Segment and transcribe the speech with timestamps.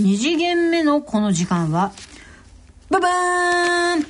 [0.00, 1.92] 2次元目のこの時間は、
[2.90, 4.06] ババーン、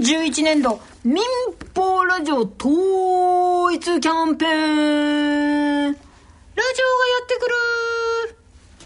[0.00, 1.22] !2011 年度民
[1.74, 6.02] 放ラジオ統一キャンペーンラジオがや
[7.22, 7.48] ってく
[8.34, 8.36] る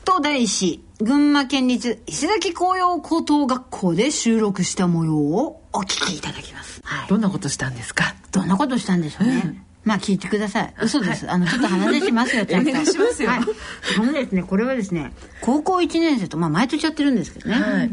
[0.04, 6.82] と題し、群馬県立伊勢崎紅葉高等学校で収録した模様をお聞きいただきます。
[6.84, 7.08] はい。
[7.08, 8.14] どんなことしたんですか？
[8.30, 9.64] どんなことしたんでしょうね。
[9.84, 10.74] まあ聞いてください。
[10.82, 11.30] 嘘です。
[11.30, 12.70] あの、ちょっと話しますよ、 ちゃんと。
[12.70, 13.40] お願いしますよはい。
[13.98, 17.54] あのですね、これはですね、高校1年生と、まあ毎年やってるんですけどね。
[17.54, 17.90] はい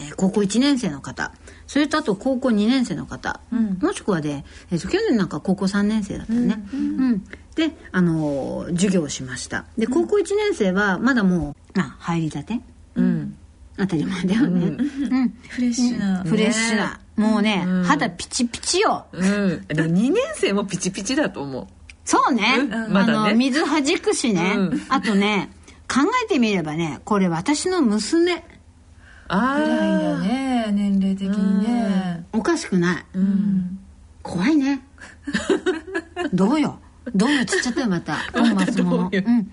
[0.00, 1.30] えー高校1年生の方、
[1.66, 3.40] それとあと高校2年生の方、
[3.80, 6.62] もしくはで、えーと去年なんか高校3年生だったね。
[6.72, 7.24] うん。
[7.54, 9.66] で、あのー授業をしました。
[9.76, 12.60] で、高校1年生はまだもう、まあ入りたて
[12.94, 13.36] うん
[13.80, 14.66] 当たり前だよね。
[14.66, 15.34] うん。
[15.48, 17.00] フレッシュな、フレッシュな。
[17.16, 19.06] もうね、肌ピチピチよ。
[19.12, 21.66] うんでも2年生もピチピチだと思う
[22.04, 22.44] そうね。
[22.60, 24.54] うんあまだねの、水弾くしね。
[24.56, 25.50] うんあとね、
[25.88, 28.44] 考えてみればね、これ私の娘。
[29.28, 33.04] あぐらいだあね年齢的にねおかしくない。
[33.14, 33.78] うん
[34.22, 34.82] 怖いね。
[36.32, 36.78] どうよ。
[37.14, 38.16] どうよつっちゃったよ、また。
[38.32, 38.96] 本末もの。
[39.04, 39.50] どうようん。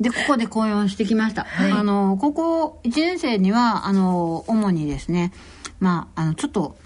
[0.00, 1.46] で、ここで講演をしてきました。
[1.58, 5.32] あの、高校1年生には、あの、主にですね、
[5.78, 6.76] まあ、あの、ちょっと、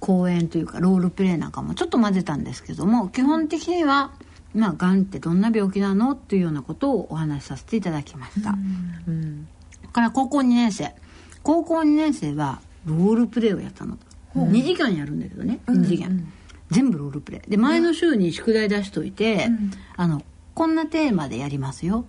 [0.00, 4.12] 講演というか、ロールプレイなんかもちょっと混ぜたんですけども、基本的には、
[4.54, 6.12] まあ、がんってどんな病気なの？
[6.12, 8.50] っていうようなことをお話しさせていただきました。
[8.50, 9.48] うん。
[9.72, 10.94] それから高校2年生。
[11.42, 13.98] 高校2年生はロールプレイをやったの、
[14.34, 16.30] 2時間やるんだけどね2時間、
[16.70, 17.50] 全部ロールプレイ。
[17.50, 19.48] で前の週に宿題出しといて、
[19.96, 20.22] あの
[20.54, 22.04] こんなテーマでやりますよ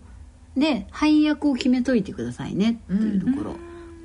[0.59, 3.55] で配役を決めといてくださいねっていうところ、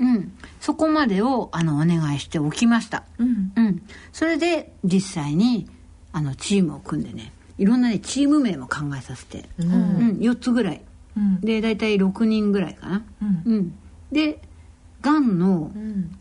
[0.00, 0.33] うん。
[0.60, 3.52] そこまでをあのお願いしておきました、うん。
[3.56, 5.69] うん、それで実際に
[6.12, 10.19] あのチームを組んでねいろんなねチーム名も考えさせて、うん。
[10.20, 10.82] 4つぐらい。
[11.16, 11.41] うん。
[11.41, 13.42] で大体6人ぐらいかな、うん。
[13.44, 13.75] うん、
[14.10, 14.41] で
[15.02, 16.16] がんのうん。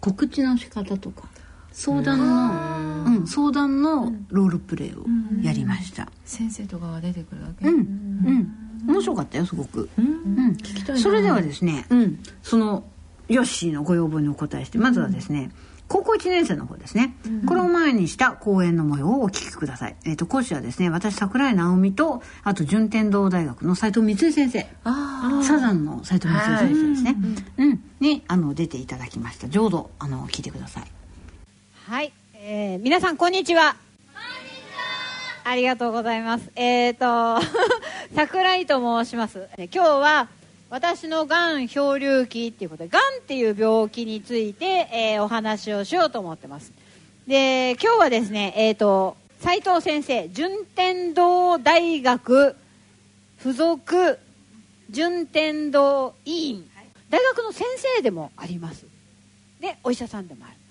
[0.00, 1.28] 告知の仕方とか
[1.70, 2.18] 相談
[3.06, 5.06] の、うん、相談のロールプレイを
[5.42, 6.10] やりました。
[6.24, 7.68] 先生とかが出てくるわけ？
[7.68, 7.74] うん。
[7.76, 9.88] うん面白かったよすごく。
[9.98, 10.52] うん。
[10.52, 11.00] 聞きたいな。
[11.00, 12.84] それではですね、うん、その
[13.28, 15.50] ヨッシーのご要望にお答えしてまずはですね、
[15.88, 17.14] 高校1年生の方ですね、
[17.46, 24.66] これを前にした講演の模様をお聞きください、えっと講師はですね私桜井直美とあと順天堂大学の斉藤光恵先生。
[24.84, 27.16] あサザンの斉藤光恵先生ですね、
[27.58, 27.84] うん。
[28.00, 29.48] にあの出ていただきました。
[29.48, 30.84] 浄土あの聞いてください。
[31.84, 33.76] はい、えー皆さんこんにちは。
[35.44, 36.50] ありがとうございます。
[36.54, 37.38] えっ、と
[38.14, 39.48] 桜井と申します。
[39.72, 40.28] 今日は
[40.70, 46.72] 私のがん漂流期っていうことで、がんっていう病気について、えーお話をしようと思ってます。
[47.26, 52.56] で、今日はですね、えっ、と斉藤先生、順天堂大学
[53.42, 54.18] 附属
[54.90, 56.64] 順天堂医院、
[57.10, 57.66] 大学の先
[57.96, 58.86] 生でもあります。
[59.60, 60.61] で、お医者さんでもある。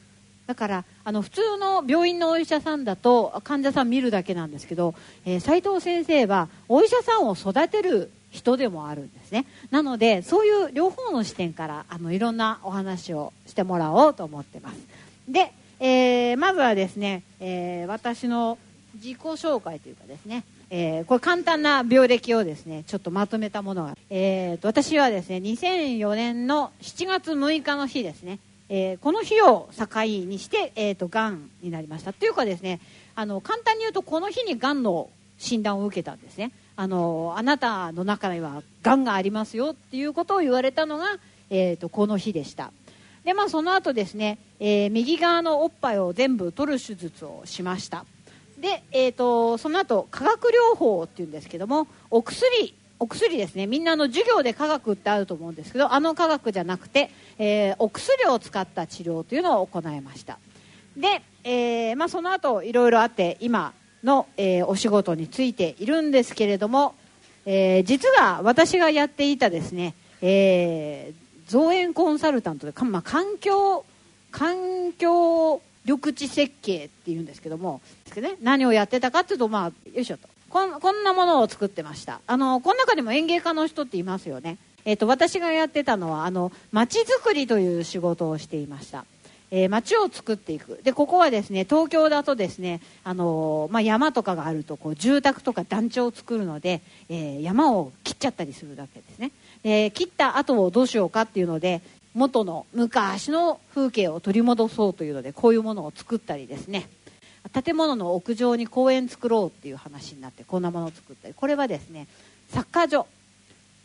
[0.51, 4.93] だからあの普通の病院のお医者さんだと患者さん見るだけなんですけど、
[5.25, 9.45] えー斉藤先生はお医者さんを育てる人でもあるんですね。
[9.69, 14.77] なのでそういう両方の視点からあのいろんなお話をしてもらおうと思ってます。
[15.29, 18.57] で、えーまずはですね、えー私の
[18.95, 28.39] 自己紹介というかですねえーこれ簡単な病歴をですねちょっとまとめたものが、えーと私はですね2004年の7月6日の日ですね、
[28.73, 32.13] えーこの日を境にして、えー、とがんになりました。
[32.13, 32.79] というかですね
[33.15, 36.53] あの簡単に言うとこの日にがんの診断を受けたんですね。
[36.77, 42.71] あのあなたの中にはがんがありますよっていうことを言われたのが、えー、とこの日でした。
[43.25, 48.05] でまあその後ですね、えー右側のおっぱいを全部取る手術をしました。
[48.57, 53.65] で、えー、とその後化学療法っていうんですけどもお薬お薬ですね。
[53.65, 60.37] みんなの授業で科学ってあると思うんですけどあの科学じゃなくて、えーお薬を使った治療というのを行いました。
[60.95, 63.73] で、えーまあ、その後いろいろあって今
[64.03, 66.93] の、えーお仕事についているんですけれども、
[67.47, 71.11] え実は私がやっていたですね、え
[71.47, 73.83] 造園コンサルタントで、まあ、環境
[74.29, 80.29] 環境緑地設計っていうんですけども、ですけどね、何をやってたかっていうと、まあ、よいしょと。
[80.51, 82.19] こんこんなものを作ってました。
[82.27, 89.05] あのこの中にも園芸家の人っていますよね、えっと私がやってたのはあの街づくりという仕事をしていました。
[89.49, 90.81] えー街を作っていく。
[90.83, 99.31] でここはですね東京だとですね、あのーまあ、山とかがあるとこう住宅とか団地を作るので、えー山を切っちゃったりするわけですね、
[99.63, 101.81] で切った後をどうしようかっていうので
[102.13, 106.89] 元の昔の風景を取り戻そうというのでこういうものを作ったりですね。
[107.49, 111.33] 建物の屋上に公園作ろうっていう話になってこんなものを作ったり。
[111.33, 112.07] これはですね
[112.49, 113.07] サッカー場。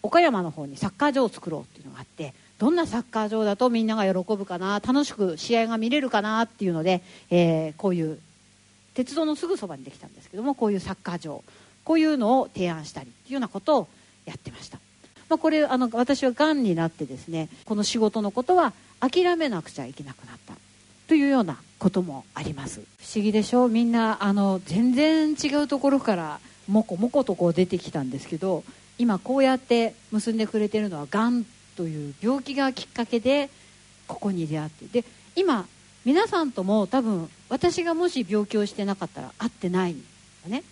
[0.02, 8.18] 岡山の方にサッカー場を作ろうっていうのがあってどんなサッカー場だとみんなが喜ぶかな楽しく試合が見れるかなっていうので、えーこういう
[8.94, 11.42] 鉄道のすぐそばにできたんですけどもこういうサッカー場。
[11.86, 13.88] こういうのを提案したりっていうようなことを
[14.24, 14.78] やってました、
[15.28, 20.54] まあ、これあの私はがんになってですねこの仕事のことは諦めなくちゃいけなくなった。
[21.06, 22.80] というようなこともあります。
[22.98, 23.68] 不思議でしょ？
[23.68, 28.64] みんなあの全然違うところからもこもことこう出てきたんですけど
[28.98, 31.44] 今こうやって結んでくれてるのはがん
[31.76, 33.50] という病気がきっかけで
[34.08, 34.86] ここに出会って。
[34.86, 35.04] で
[35.36, 35.66] 今
[36.04, 39.96] 皆さんとも多分私がもし病気をしてなかったら会ってない
[40.46, 40.62] ね。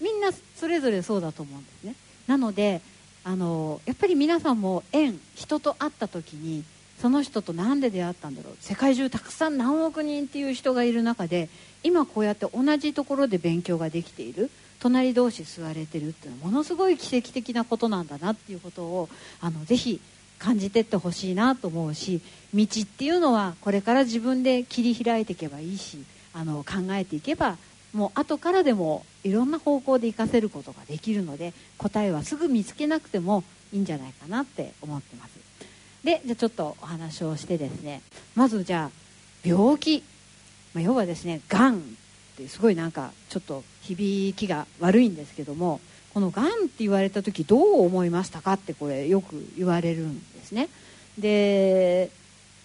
[0.00, 1.94] みんなそれぞれそうだと思うんですね。
[2.26, 2.80] なので
[3.24, 6.64] あのやっぱり皆さんも縁人と会った時に
[7.00, 8.56] その人と何で出会ったんだろう。
[8.60, 11.48] 世界中たくさん何億人っていう人がいる中で
[11.82, 14.50] 今こうやって同じところで勉強ができている。
[14.78, 19.08] 隣同士座れてるっていうのはものすごい奇跡的なことなんだなっていうことを
[19.40, 20.00] あのぜひ
[20.38, 22.20] 感じてってほしいなと思うし
[22.54, 26.04] 道っていうのはこれから自分で切り開いていけばいいし
[26.34, 27.56] あの考えていけば
[27.94, 33.42] もう後からでもいろんな方向で活かせることができるので答えはすぐ見つけなくても
[33.72, 35.45] いいんじゃないかなって思ってます。
[36.06, 38.00] でじゃあちょっとお話をしてですね
[38.36, 40.04] まずじゃあ病気、
[40.72, 41.80] まあ、要はですねがんっ
[42.36, 45.80] てすごいなんかちょっと響きが悪いんですけども
[46.14, 50.68] このがんって言われた時どう思いましたかってこれよく言われるんですね。
[51.18, 52.08] で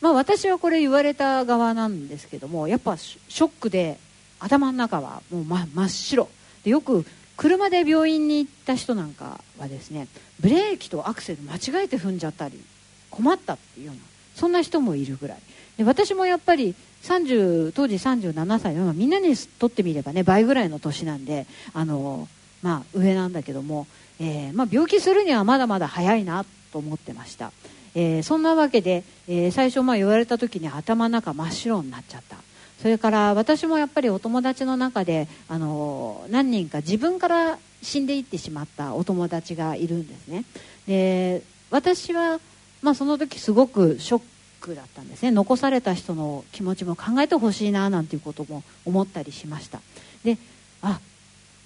[0.02, 3.98] まあ私はこれ言われた側なんですけどもやっぱショックで
[4.40, 6.30] 頭の中はもう真真っ白。
[6.64, 7.06] でよく
[7.38, 10.08] 車で病院に行った人なんかはですね
[10.40, 12.64] ブレーキとアクセル間違えて踏んじゃったり
[13.12, 14.02] 困ったっていうような
[14.36, 15.38] そんな人もいるぐらい。
[15.78, 16.74] で私もやっぱり
[17.04, 22.28] 30当時37歳のみんなにとってみればね倍ぐらいの年なんであの、
[22.62, 23.88] まあ、上なんだけども、
[24.20, 27.52] えーまあ、病気するにはまだまだ早いなと思ってました、
[27.96, 32.38] えーそんなわけで、えー最初まあ言われた時に頭の中真っ白になっちゃった。
[32.82, 40.46] それから私もやっぱりお友達の中であの何人か自分から死んでいってしまったお友達がいるんですね。
[40.88, 42.40] で私は、
[42.82, 44.22] まあ、その時すごくショッ
[44.60, 45.32] クだったんですね。
[45.32, 49.82] 残された人の気持ちも考えてほしいななんていうことも思ったりしました。
[50.24, 50.38] で
[50.82, 51.00] あ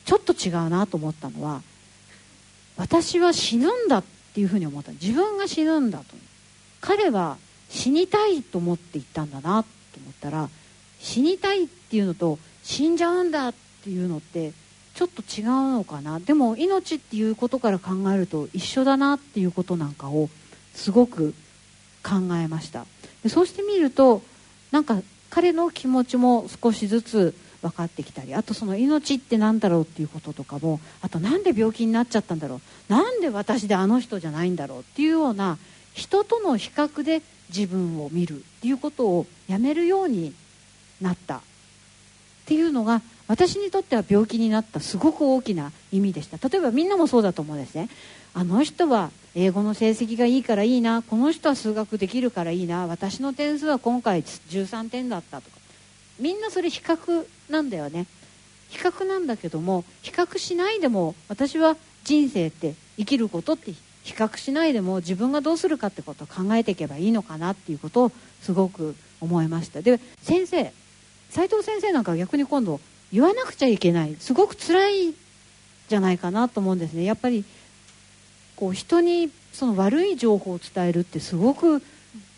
[0.06, 1.62] ちょっと違うなと思ったのは
[2.78, 4.04] 私は死ぬんだっ
[4.34, 4.92] ていうふうに思った。
[4.94, 6.06] 自分が死ぬんだと。
[6.82, 7.38] 彼は
[7.70, 10.50] 死にたいと思って言ったんだなと思ったら
[11.00, 13.54] 死にたいっていうのと死んじゃうんだっ
[13.84, 14.54] ていうのって
[14.94, 16.20] ちょっと違うのかな。
[16.20, 20.30] でも命っていうことから考えると一緒だなっていうことなんかを
[20.76, 21.34] すごく
[22.04, 22.86] 考えました。
[23.24, 24.22] でそうしてみると
[24.72, 35.58] なんか彼の気持ちも少しずつ分かってきたりあとその命って何だろうっていうこととかもあとなんで病気になっちゃったんだろうなんで私であの人じゃないんだろうっていうような
[35.94, 40.34] 人との比較で自分を見るっていうことをやめるように
[41.02, 41.38] なった。
[41.38, 46.38] っていうのが私にとっては病気になったすごく大きな意味でした。
[46.48, 47.90] 例えばみんなもそうだと思うんですね。
[48.38, 51.02] あの人は英語の成績がいいからいいな。
[51.02, 52.86] この人は数学できるからいいな。
[52.86, 55.58] 私の点数は今回13点だったとか。
[56.20, 58.08] みんなそれ比較なんだよね。
[58.70, 63.72] 比較なんだけども比較しないでも私は人生って生きることって
[64.04, 68.12] 比較しないでも自分がどうするかってことを考えていけばいいのかなっていうことを
[68.42, 69.82] すごく思いました。
[69.82, 70.74] で先生
[71.30, 72.82] 斉藤先生なんか逆に今度
[73.14, 74.18] 言わなくちゃいけない。
[74.20, 75.14] すごく辛い
[75.88, 77.06] じゃないかなと思うんですね。
[77.06, 77.46] やっぱり
[78.56, 81.82] こう人にその悪い情報を伝えるってすごく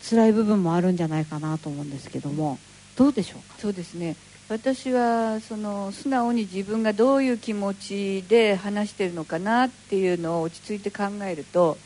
[0.08, 2.58] 辛い部分もあるんじゃないかなと思うんですけども
[2.96, 3.56] どうでしょうか？
[3.58, 4.16] そうですね。
[4.48, 11.76] 私はその素直に自分がどういう気持ちで話しているのかなっていうのを落ち着いて考えると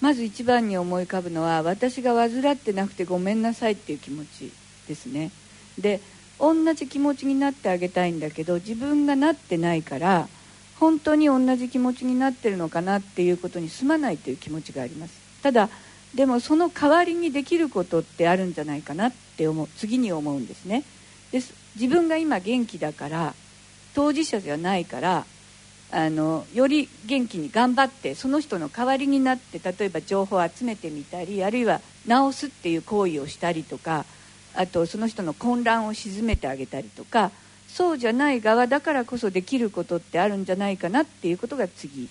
[0.00, 4.52] まず一番に思い浮かぶのは私が患ってなくてごめんなさいっていう気持ち
[4.86, 5.32] ですね。
[5.78, 6.00] で
[6.38, 10.28] 同じ気持ちになってあげたいんだけど自分がなってないから
[10.80, 15.14] 本当に同じ気持ちになってるのかなっていうことにすまないという気持ちがあります。
[15.42, 15.68] ただ
[16.14, 19.68] でもその代わりにできることってあるんじゃないかなって思う。
[19.76, 20.82] 次に思うんですね。
[21.30, 21.54] です。
[21.76, 23.34] 自分が今元気だから
[23.94, 25.26] 当事者じゃないから
[25.92, 34.04] あのより元気に頑張ってその人の代わりになって例えば情報を集めてみたりあるいは直すっていう行為をしたりとか
[34.54, 37.30] あとその人の混乱を鎮めてあげたりとか
[37.74, 42.08] そうじゃない側だからこそできることってあるんじゃないかなっていうことが次。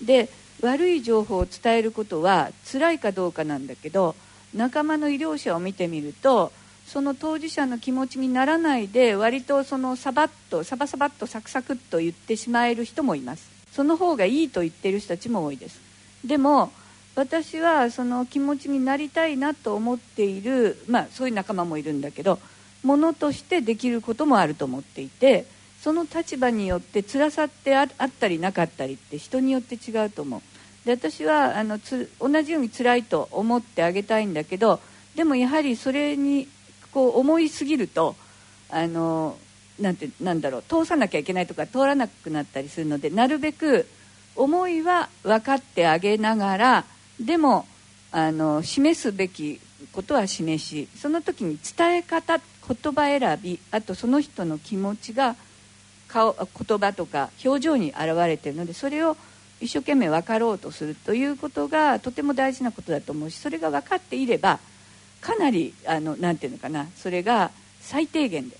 [0.00, 0.28] で
[0.62, 4.14] 悪い情報を伝えることは辛いかどうかなんだけど
[4.54, 6.52] 仲間の医療者を見てみると
[6.86, 13.50] その当事者の気持ちにならないで割とそのサバッとサバサバッとサクサクっと言ってしまえる人もいます。
[13.72, 15.80] その方がいいと言ってる人たちも多いです。
[16.24, 16.72] でも
[17.14, 22.38] 私はその気持ちになりたいなと思っている、まあ、そういう仲間もいるんだけど
[22.82, 25.46] ものとしてできることもあると思っていて
[25.80, 30.42] その立場によって辛さってあったりなかったりって人によって違うと思う。
[30.86, 34.80] で私はあのつ同じように辛いと思ってあげたいんだけど
[35.14, 36.48] でもやはりそれに
[36.92, 38.16] こう思いすぎると
[38.68, 39.36] あの
[39.78, 43.86] なんてなんだろう通さなきゃいけないとか通らなくなったりするのでなるべく
[44.34, 46.84] 思いは分かってあげながら
[47.20, 47.66] でも
[48.10, 49.60] あの示すべき
[49.92, 55.36] ことは示しその時に伝え方っ言葉選びあとその人の気持ちが
[56.08, 59.16] 顔言葉とか表情に現れているのでそれを
[59.60, 64.58] 一生懸命分かろうとするということがとても大事なことだと思うしそれが分かっていれば
[65.20, 67.50] かなりあのなんていうのかなそれが
[67.80, 68.56] 最低限で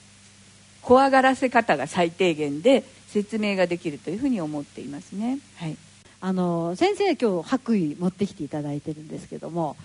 [0.81, 5.39] 怖がらせ方が最低限で説明ができるというふうに思っていますね。
[5.57, 5.77] はい
[6.25, 9.77] あの先生今日白衣持ってきていただいてるんですけども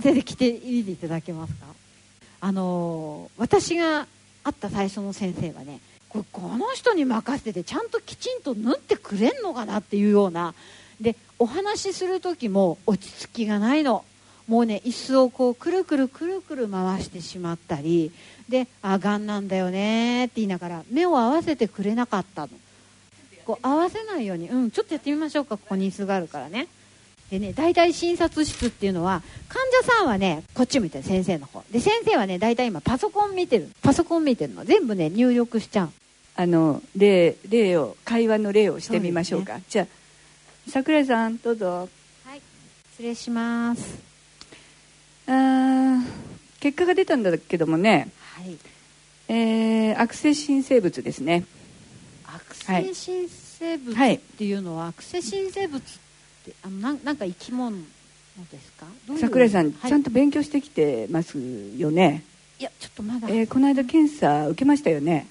[0.00, 1.66] 先生着てみていただけますか？
[2.40, 4.06] あの私が
[4.44, 10.54] 会った最初の先生はねここの人に任せててちゃんときちんと縫ってくれんのかなっていうような
[11.00, 14.04] でお話しする時も落ち着きがないの。
[14.48, 18.12] もうね椅子をこうくるくるくるくる回してしまったり
[18.48, 22.50] で「あがんなんだよね」って言いながら目を合わせてくれなかったの。
[23.44, 26.68] こう合わせないようにうんちょっとやってみましょうかここに椅子があるからね。
[27.30, 31.64] でね大体診察室っていうのは患者さんはねこっち見てる先生の方。
[31.70, 33.70] で先生はね大体今パソコン見てる。
[33.82, 34.64] パソコン見てるの。
[34.64, 35.90] 全部ね入力しちゃう。
[36.36, 39.58] あの例例を会話の例をしてみましょうか。
[39.68, 39.86] じゃあ
[40.68, 41.88] 桜井さんどうぞ。
[42.24, 42.40] はい。
[42.92, 43.98] 失礼します。
[45.26, 46.02] あー
[46.60, 48.56] 結果が出たんだけどもね、はい。
[49.28, 51.44] えー、悪性新生物ですね。
[52.24, 56.05] 悪性新生物はいっていうのは、悪性新生物って
[56.62, 57.76] あのなんなんか生き物
[58.50, 58.86] ですか？
[59.18, 59.90] 桜井さん、はい。
[59.90, 61.38] ちゃんと勉強してきてます
[61.76, 62.24] よね、
[62.58, 63.28] いやちょっとまだ。
[63.28, 65.26] えーこの間検査受けましたよね。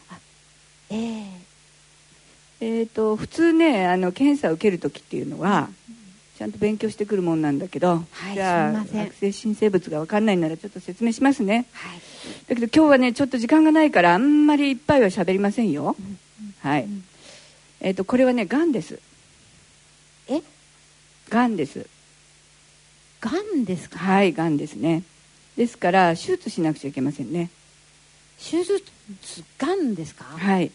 [0.90, 1.26] ええ。
[2.62, 5.70] えー、と普通ねあの検査を受ける時っていうのは、
[6.38, 9.08] ちゃんと勉強してくるもんなんだけど、はいじゃあすいません。
[9.08, 11.66] 悪性新生物が分かんないならちょっと説明しますね。
[11.74, 12.00] はい。
[12.48, 15.96] だけど今日はねちょっと時間がないからあんまりいっぱいは喋りませんよ、
[16.62, 17.04] はい、ん
[17.82, 19.00] えっ、とこれはねがんです。
[20.28, 20.42] え？
[21.30, 21.88] がんです。
[23.22, 24.00] がんですか？
[24.00, 25.04] はいがんですね。
[25.58, 27.50] ですから手術しなくちゃいけませんね。
[28.38, 28.84] 手術
[29.58, 30.26] がんですか？
[30.26, 30.68] はい。
[30.68, 30.72] っ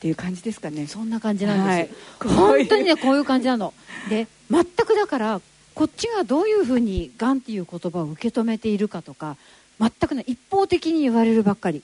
[0.00, 0.86] ていう感じですかね。
[0.88, 2.60] そんな感じなんですよ、はい。
[2.60, 3.24] 本当にねこういう。
[3.24, 3.72] 感じなの。
[4.10, 5.40] で全くだから
[5.74, 9.36] こっちがどういうふうにがんっていう言葉を受け止めているかとか
[9.78, 11.82] 全くね一方的に言われるばっかり。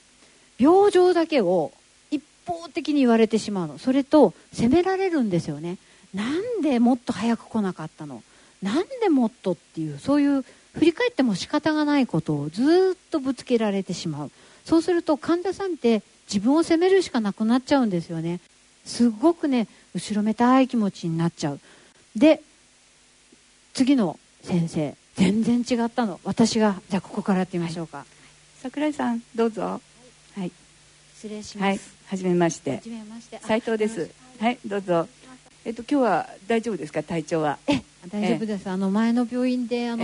[0.57, 1.71] 病状だけを
[2.11, 3.77] 一方的に言われてしまうの。
[3.77, 5.77] それと責められるんですよね
[6.13, 8.23] なんでもっと早く来なかったの？
[8.61, 14.31] なんでもっとっていうそういう振り返っても仕方がないことをずっとぶつけられてしまう。
[14.65, 18.39] そうすると患者さんって自分を責めるしかなくなっちゃうんですよね。
[18.85, 21.59] すごくね後ろめたい気持ちになっちゃう。
[22.15, 22.41] で
[23.73, 26.19] 次の先生全然違ったの。
[26.23, 28.05] 私がじゃあここからやってみましょうか、
[28.61, 29.81] 桜井さんどうぞ。
[30.35, 30.51] はい。
[31.15, 31.79] 失礼します、はい。
[32.07, 32.71] はじめまして。
[32.71, 33.37] はじめまして。
[33.37, 34.09] あ斉藤です。
[34.39, 35.07] はいどうぞ
[35.69, 37.03] えっと今日は大丈夫ですか？
[37.03, 37.59] 体調は？
[37.67, 38.67] え大丈夫です。
[38.67, 40.03] あの前の病院であの、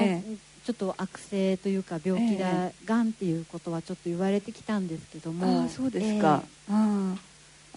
[0.63, 2.37] ちょっと悪性というか病気、
[2.85, 5.67] がんっていうことはちょっと言われてきたんですけども。
[5.69, 6.43] そうですか。
[6.69, 7.15] あ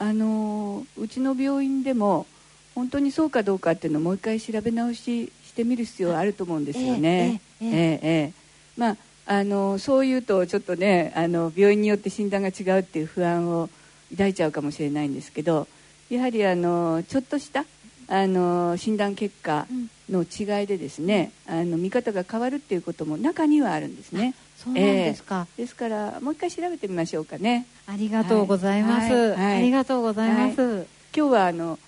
[0.01, 2.27] あのうちの病院でも
[2.75, 7.41] 本当にそうかどうかっていうのをもう一回調べ直ししてみる必要はあると思うんですよね。
[7.63, 8.33] ええええ
[8.77, 13.71] まああのそういうとちょっとねあの病院によって診断が違うっていう不安を
[14.11, 15.67] 抱いちゃうかもしれないんですけど
[16.11, 17.65] やはりあのちょっとした
[18.11, 19.67] あの診断結果
[20.11, 24.35] の違いでですね、あの見方が変わるっていうことも中にはあるんですね。
[24.57, 27.67] そうなんですか、ですからもう一回調べてみましょうかね。
[27.87, 29.31] ありがとうございます、はい。
[29.31, 29.59] はい。
[29.59, 31.79] ありがとうございます、今日はあの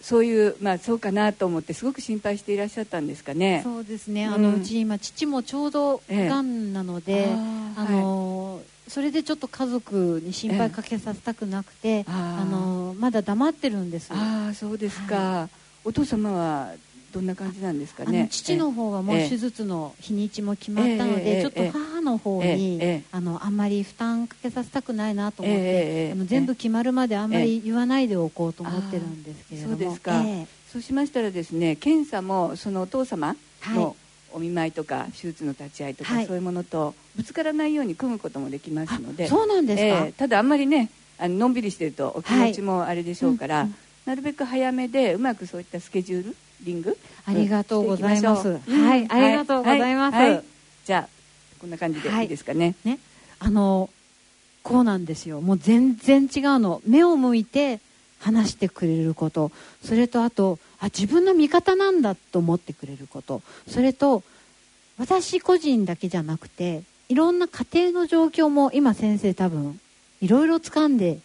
[0.00, 3.60] そういうまあそうかなと思ってすごく心配していらっしゃったんですかね。
[3.62, 4.32] そうですね、うん。
[4.34, 12.42] あのうち今父もちょうどええがんなので、あーあのそれでちょっと家族に心配かけさせたくなくて、あー。
[12.42, 14.08] あのまだ黙ってるんです。
[14.10, 15.48] ああそうですか、
[15.84, 16.72] お父様は
[17.12, 18.22] どんな感じなんですかあね。
[18.22, 30.46] の父の方はもうええ手術の日にちも決まったので、ちょっと母の方に、あのあんまり負担かけさせたくないなと思って、あの全部決まるまであんまり言わないでおこうと思ってるんですけれども、そうですか、ええ。
[30.70, 33.74] そうしましたらですね検査もそのお父様はい。
[33.74, 33.96] の
[34.30, 36.26] お見舞いとか手術の立ち会いとか、はい。
[36.26, 39.28] そういうものとぶつからないように組むこともできますので。
[39.28, 40.12] そうなんですか、ええ。
[40.12, 43.74] ただあんまりねあののんびりしてるとお気持ちもあれでしょうから、はいうん
[44.08, 46.96] なるべく早めでうまくそういったスケジュールリング？
[47.26, 48.58] ありがとうございます。
[48.66, 50.44] はいありがとうございます。
[50.86, 51.08] じゃあ
[51.60, 52.22] こんな感じではい。
[52.22, 53.00] いいですかね、ね
[53.38, 53.90] あの
[54.62, 55.42] こうなんですよ。
[55.42, 56.80] もう全然違うの。
[56.86, 57.80] 目を向いて
[58.18, 59.52] 話してくれること。
[59.84, 63.42] それとあとあ自分の味方なんだと思ってくれること。
[63.68, 64.22] それと
[64.96, 69.78] 私個人だけじゃなくていろんな家庭の状況も今先生多分
[70.22, 71.18] いろいろ掴んで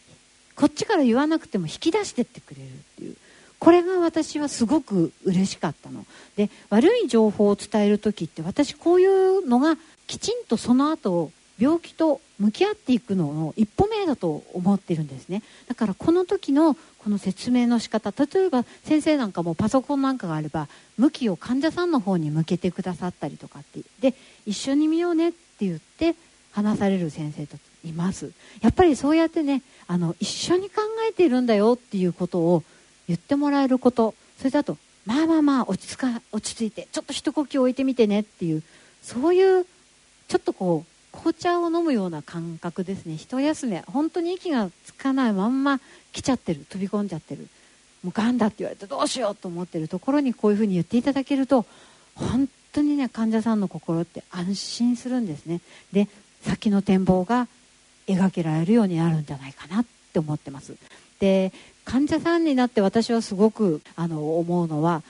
[0.55, 3.15] こっちから言わなくても引き出してってくれるっていう。
[3.59, 6.05] これが私はすごく嬉しかったの。
[6.35, 15.43] で悪い情報を伝える時って私こういうのがきちんとその後病気と向き合っていくのの一歩目だと思ってるんですね。
[15.67, 20.67] だからこの時のこの説明の仕方例えば先生なんかもパソコンなんかがあれば
[20.97, 24.13] 向きを患者さんの方に向けてくださったりとかってで
[24.45, 26.15] 一緒に見ようねって言って
[26.53, 28.31] 話される先生といます。
[28.61, 32.63] やっぱりそうやってねあの一緒に考えているんだよっていうことを
[33.07, 34.15] 言ってもらえること。
[34.37, 38.63] それだとまあまあまあ落ち着か落ち着いてちょっと一呼吸置いてみてねっていう
[39.01, 39.65] そういう
[40.27, 43.17] ちょっとこう紅茶を飲むような感覚ですね。
[43.17, 45.79] 一休め本当に息がつかないまんま
[46.11, 46.65] 来ちゃってる。
[46.69, 47.47] 飛び込んじゃってる。
[48.03, 51.65] もうがんだって言われてどうしようと思ってるところにこういうふうに言っていただけると
[52.15, 55.61] 本当にね患者さんの心って安心するんですね。
[55.91, 56.07] で
[56.43, 57.47] 先の展望が
[58.07, 60.75] 描けられるようになるんじゃないかなって思ってます。
[61.19, 61.53] で
[61.85, 65.03] 患者さんになって私はすごくあの思うのは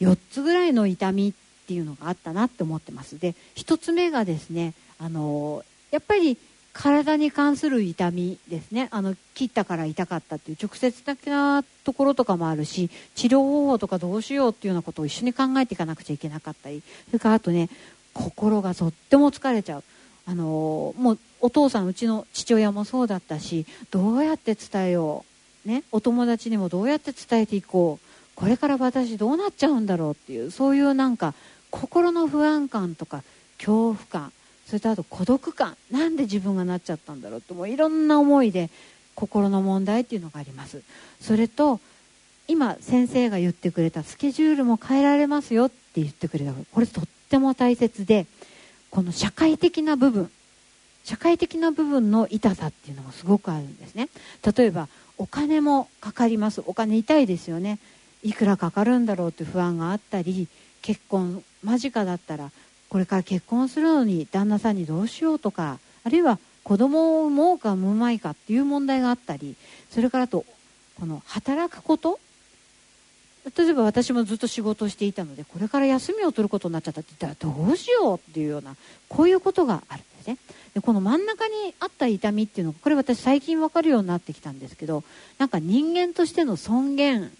[0.00, 3.18] 4つぐらいの痛みっていうのがあったなって思ってます。
[3.18, 6.36] で1つ目がですねあのやっぱり
[6.74, 8.88] 体に関する痛みですね。
[8.90, 17.70] あの切ったから痛かったっていう直接的なところとかもあるし治療方法とかどうしようっていうようなことを一緒に考えていかなくちゃいけなかったりそれからあとね
[18.12, 19.84] 心がとっても疲れちゃう。
[20.26, 25.24] あのもうお父さんうちの父親もそうだったしどうやって伝えよ
[25.66, 28.06] う、ね、お友達にもどうやって伝えていこう。
[28.34, 31.34] これから私どうなっちゃうんだろうっていうそういうなんか
[31.70, 33.22] 心の不安感とか
[33.58, 34.32] 恐怖感。
[34.66, 35.76] それとあと孤独感。
[35.90, 38.70] なんで自分がなっちゃったんだろうってもういろんな思いで
[39.14, 40.82] 心の問題っていうのがあります。
[41.20, 41.80] それと
[42.48, 48.26] 今先生が言ってくれたスケジュールも変えられますよって言ってくれたこれとっても大切で
[48.94, 50.30] この社会的な部分
[51.02, 54.08] 社会的な部分の痛さっていうのもすごくあるんですね。
[54.56, 56.62] 例えばお金もかかります。
[56.64, 57.78] お金痛いですよね。
[58.22, 60.48] いくらかかるんだろうって不安があったり
[60.80, 62.52] 結婚間近だったら
[62.88, 69.56] これから結婚するのに旦那さんにどうしようとかあるいは子供を産もうか産むまいかっていう問題があったり
[69.90, 70.46] それからと
[70.98, 72.18] この働くこと
[73.56, 78.74] 例えば私もずっと仕事をしていたのでこれから休みを取ることになっちゃったって言ったらどうしようっていうような
[79.08, 80.38] こういうことがあるんですね。
[80.72, 85.04] でこの真ん中にあった痛みっていうのがこれ私最近分かるようになってきたんですけど
[85.38, 87.30] なんか人間としての尊厳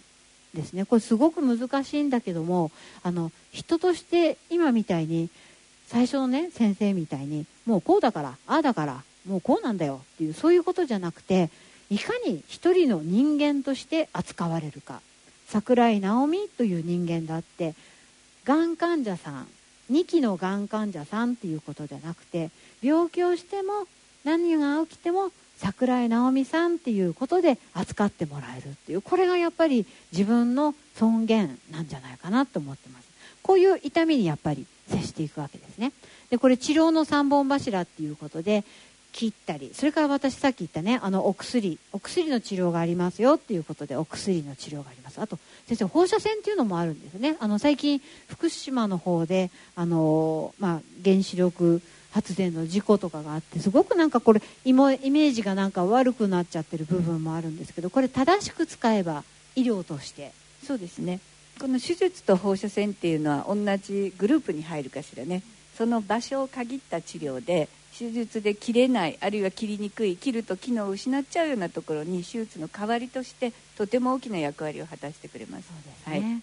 [0.52, 0.84] ですね。
[0.84, 2.70] これすごく難しいんだけども
[3.02, 5.30] あの人として今みたいに
[5.86, 11.50] 最初のね先生みたいにもうこうだからああだからもうこうなんだよっていうそういうことじゃなくて
[11.88, 15.00] いかに一人の人間として扱われるか。
[15.48, 17.74] 桜井直美という人間だって
[18.44, 19.46] がん患者さん
[19.90, 22.50] 2期のがん患者さんっていうことじゃなくて
[22.82, 23.86] 病気をしても
[24.24, 33.04] 何が起きても桜井直美さんっていうことで扱ってもらえるっていうこれがやっぱり自分の尊厳なんじゃないかなと思ってます。
[33.42, 35.92] こういう痛みにやっぱり接していくわけですね。
[36.30, 38.64] でこれ治療の3本柱っていうことで
[39.14, 45.20] 切ったりそれから私さっき言ったねあのお薬お薬の治療がありますよっていうことでお薬の治療があります。
[45.20, 47.36] あと先生放射線っていうのもあるんですね。
[47.38, 59.22] あの最近福島の方であの、まあ、原子力発電の事故とかがあってすごくなんかこれイイメージがなんか悪くなっちゃってる部分もあるんですけどこれ正しく使えば
[59.54, 60.32] 医療として。
[60.66, 61.20] そうですね。
[61.60, 65.42] この手術と放射線っていうのは同じグループに入るかしらね。
[65.76, 75.68] その場所を限った治療で手術で切れないあるいは切りにくい切ると機能を失っちゃうようなところに手術の代わりとしてとても大きな役割を果たしてくれます。
[75.68, 76.20] そうですはい。
[76.20, 76.42] ね、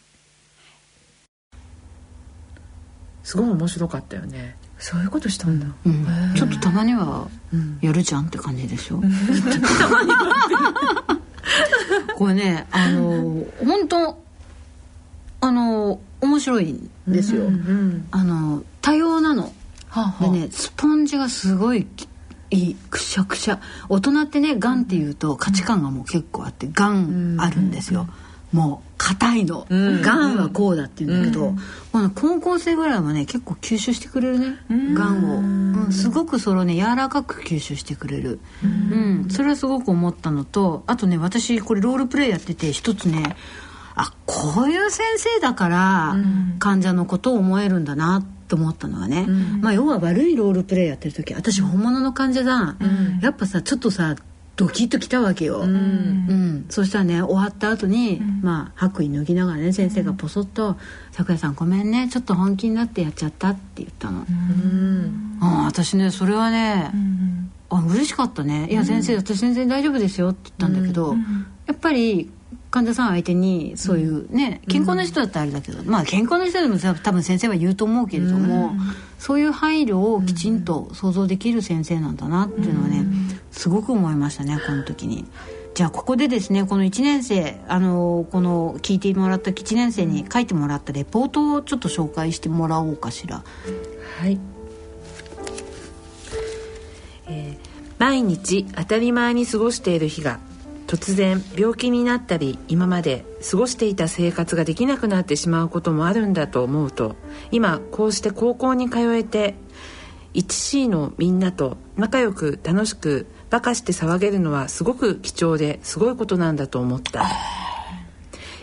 [3.24, 4.56] すごい面白かったよね。
[4.80, 6.06] そういうことしたんだ、うん。
[6.36, 7.78] ちょっとたまにはうん。
[7.82, 9.02] やるじゃんって感じでしょ？
[12.18, 14.24] これねあの本当
[15.42, 18.08] あの面白いんですよ、うんうん。
[18.12, 19.52] あの多様なの
[19.92, 20.24] はあはあ。
[20.32, 21.86] でねスポンジがすごい
[22.50, 23.60] いいくしゃくしゃ。
[23.88, 28.08] 大人ってねがんっていうと価値観がもう結構あってがんあるんですよ、
[28.52, 30.02] もう硬いの、うん。
[30.02, 31.56] がんはこうだって言うんだけど、うん。
[31.94, 34.58] まあ高校生ぐらいはね結構吸収してくれるね。
[34.70, 34.94] うん。
[34.94, 39.28] がんを、うん、すごくそれをね柔らかく吸収してくれる、うん。
[39.30, 43.36] それはすごく思ったのとあとね私これロールプレイやってて一つね
[43.96, 46.16] あこういう先生だから
[46.60, 49.26] 患者のことを思えるんだなって思ったのはね、
[49.62, 54.16] まあ要は悪いロールプレイやってる時私本物の患者さん、やっぱさちょっとさ
[54.58, 56.66] ドキッときたわけよ、うん。
[56.70, 60.78] そしたらね終わった後に、まあ白衣脱ぎながらね先生がポソッと
[61.12, 64.26] 「桜井さんごめんねちょっと本気になってやっちゃった」って言ったの、
[65.40, 66.92] ああ私ねそれはね、
[67.70, 71.16] あ嬉しかったね「いや先生、私全然大丈夫ですよ」って言ったんだけど、
[71.66, 72.30] やっぱり
[72.72, 78.72] 患者さん相手にそういうね、健康な人だったらあれだけど、まあ健康な人でもさ多分先生は言うと思うけれども、
[79.20, 83.06] そういう配慮をきちんと想像できる先生なんだなっていうのはね、
[83.52, 85.26] すごく思いましたねこの時に。
[85.74, 93.44] じゃあここでですねこの1年生あのこの聞いてもらった1年生に書いてもらったレポートをちょっと紹介してもらおうかしら。
[94.20, 94.40] はい、
[97.28, 100.40] えー毎日当たり前に過ごしている日が
[100.92, 107.16] 突然病気になったり今まで過ごしていた生活ができなくなってしまうこともあるんだと思うと
[107.50, 109.56] 今こうして高校に通えて
[110.34, 117.26] 1C のみんなと仲良く楽しくバカして騒げるのはすごく貴重ですごいことなんだと思った。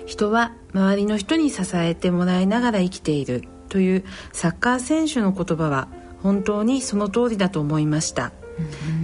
[0.04, 5.88] 人は周りの人に支えてもらいながら生きているというサッカー選手の言葉は
[6.22, 8.32] 本当にその通りだと思いました、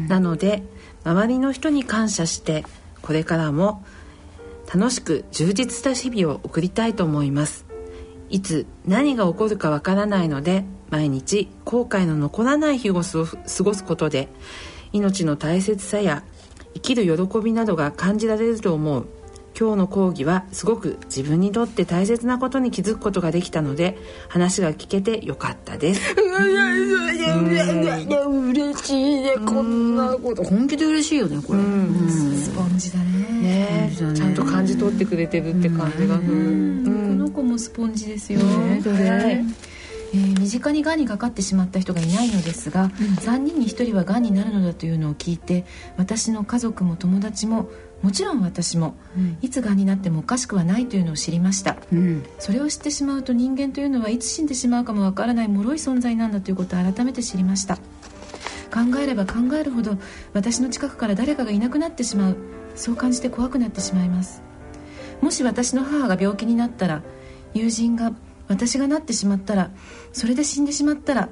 [0.08, 0.62] なので
[1.04, 2.64] 周りの人に感謝して
[3.04, 3.84] これからも
[4.74, 7.66] 楽しく充実した日々を送りたいと思います。
[8.30, 14.28] いつ何が起こるかわからないので毎日後悔の残らない日を過ごすことで
[14.92, 16.24] 命の大切さや
[16.72, 19.06] 生きる喜びなどが感じられると思う。
[19.58, 23.96] 今日の講義はすごく自分にとって大切なことに気づくことができたので
[24.28, 26.14] 話が聞けてよかったです。
[28.54, 30.42] 嬉しいねこんなこと。
[30.42, 31.60] 本気で嬉しいよねこれ、
[32.10, 33.92] スポンジだね。
[33.96, 36.40] ちゃんと感じ取ってくれてるって感じがする、う
[36.80, 36.84] ん。
[36.84, 38.82] この子もスポンジですよ、ね
[40.14, 45.64] えー身近にがんにかかってしまった人がいないのですが、3人に1人はがんになるのだというのを聞いて
[45.96, 47.68] 私の家族も友達も
[48.02, 48.96] もちろん私も、
[49.40, 52.22] いつがんになってもおかしくはないというのを知りました、うん。
[52.38, 57.76] それを知ってしまうと人間というのはいつ死んでしまうかもわからない脆い存在なんだということを改めて知りました。
[57.76, 59.96] 考えれば考えるほど
[60.32, 62.36] 私の近くから誰かがいなくなってしまう。
[62.76, 64.42] そう感じて怖くなってしまいます。
[65.22, 67.02] もし私の母が病気になったら
[67.54, 68.12] 友人が
[68.48, 69.70] 私がなってしまったら
[70.12, 71.28] それで死んでしまったら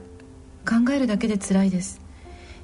[0.66, 2.00] 考えるだけで辛いです。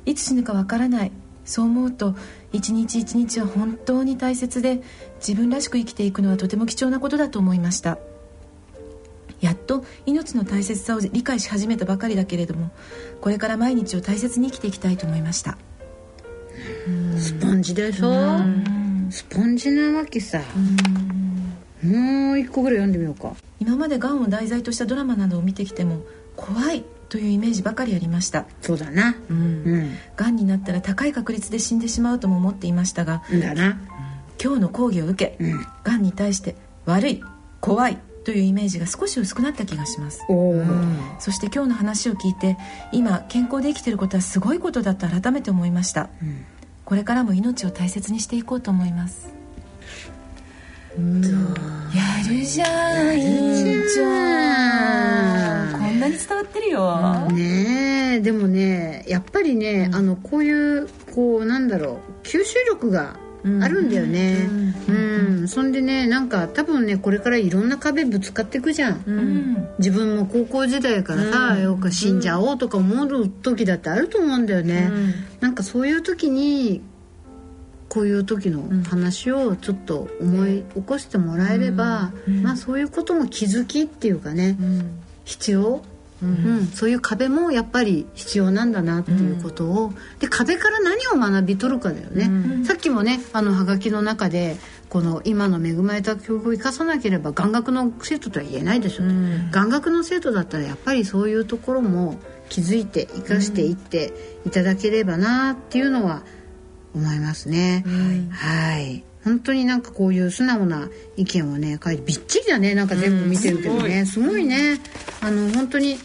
[0.06, 1.12] いつ死ぬかわからない。
[1.44, 2.14] そう思うと
[2.52, 4.82] 一日一日は本当に大切で
[5.16, 7.98] 自分らしく生きていくのはとても貴重なことだと思いました。
[9.40, 12.70] やっと命の大切さを理解し始めたばかりだけれども
[13.20, 15.56] これから毎日を大切に生きていきたいと思いました。
[17.16, 18.40] スポンジでしょ？
[19.11, 20.42] スポンジなわけさ。
[21.82, 26.02] もう一個ぐらい読んでみようか今までがんを題材としたドラマなどを見てきても
[26.36, 28.46] 怖いというイメージばかりありました。
[28.60, 29.16] そうだな。
[29.30, 33.78] うん、がんになったら高い確率で死んでしまうとも思っていましたがうん、だな。
[34.42, 35.66] 今日の講義を受け、うん。
[35.82, 37.24] がんに対して悪い
[37.60, 40.22] 怖いというイメージが少し薄くなった気がします。
[40.28, 40.64] おお、
[41.18, 42.58] そして今日の話を聞いて
[42.92, 46.10] 今健康で生きていることはすごいことだと改めて思いました、
[46.84, 49.32] これからも命を大切にしていこうと思います
[51.94, 64.48] やるじゃんいいじゃんこんなに伝わってるよ、ねえでもねやっぱりね、あのこういうこうなんだろう吸収力があるんだよね。
[64.88, 64.92] う
[65.44, 69.68] ん、そんでねなんか多分ねこれからいろんな壁ぶつかっていくじゃん、うん。
[69.78, 74.90] 自分も高校時代からさ、よく死んじゃおうとか思う時だってあると思うんだよね、
[75.40, 76.82] なんかそういう時に
[77.88, 84.57] こういう時の話をちょっと思い起こしてもらえれば、まあそういうことも気づきっていうかね、
[85.24, 85.83] 必要、
[86.22, 86.66] うん。
[86.74, 94.57] そういう壁もやっぱり必要なんだなっていうことを、で壁から何を学び取るかだよね、さっきもねあのハガキの中で
[94.88, 99.11] この今の恵まれた教育を生かさなければ眼学の生徒とは言えないでしょと、
[99.53, 104.12] 眼学の生徒だったらやっぱりそういうところも気づいて生かしていって
[104.46, 106.22] いただければなっていうのは
[106.98, 107.84] 思いますね。
[108.30, 109.04] はい。
[109.24, 112.74] 本当になんかこういう素直な意見をね書いてびっちりだね。
[112.74, 114.44] なんか全部見てるけどね、すごい。
[114.44, 114.80] ね。
[115.20, 115.98] あの本当に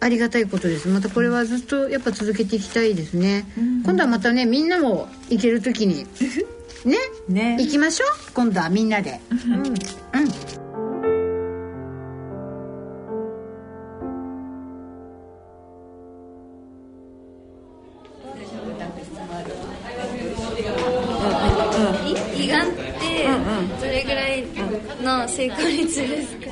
[0.00, 0.88] ありがたいことです。
[0.88, 3.46] またこれはずっとやっぱ続けていきたいですね、
[3.84, 6.06] 今度はまたねみんなも行ける時に
[6.84, 6.98] ね？
[7.28, 7.56] ね。
[7.58, 8.32] 行きましょう。
[8.34, 9.20] 今度はみんなで。
[9.30, 9.40] うん。
[9.66, 9.78] 胃
[10.12, 10.63] がん
[25.04, 26.50] の成功率ですか？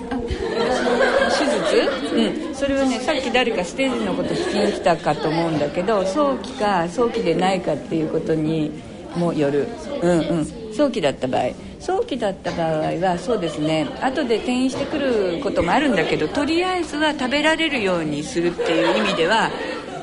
[1.39, 2.15] 手術？
[2.15, 2.55] うん。
[2.55, 8.71] それはねさっき誰かステージのこと聞きに来たかと思うんだけど早期か早期でないかっていうことに
[9.17, 9.67] もよる。
[10.03, 10.47] うんうん。
[10.75, 11.51] 早期だった場合。
[11.81, 13.89] 早期だった場合はそうですね。
[14.01, 19.51] 後で転院してくることもあるんだけどとりあえずは食べられるようにするっていう意味では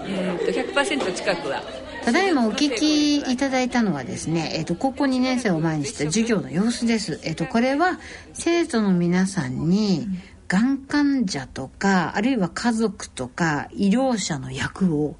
[0.05, 1.62] うんと100%近くは
[2.03, 7.19] ただいまお聞きいただいたのはですね、えっ、と、高校2年生を前にした授業の様子です。
[7.23, 7.99] えっ、と、これは
[8.33, 10.07] 生徒の皆さんに、
[10.47, 15.15] がん患者とか、あるいは家族とか、医療者の役を、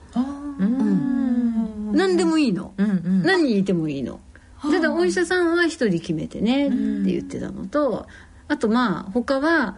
[0.57, 2.73] 何でもいいの？
[2.77, 4.19] 何人いてもいいの？
[4.61, 6.75] ただお医者さんは一人決めてねって
[7.11, 8.07] 言ってたのと、
[8.47, 9.77] あとまあ他は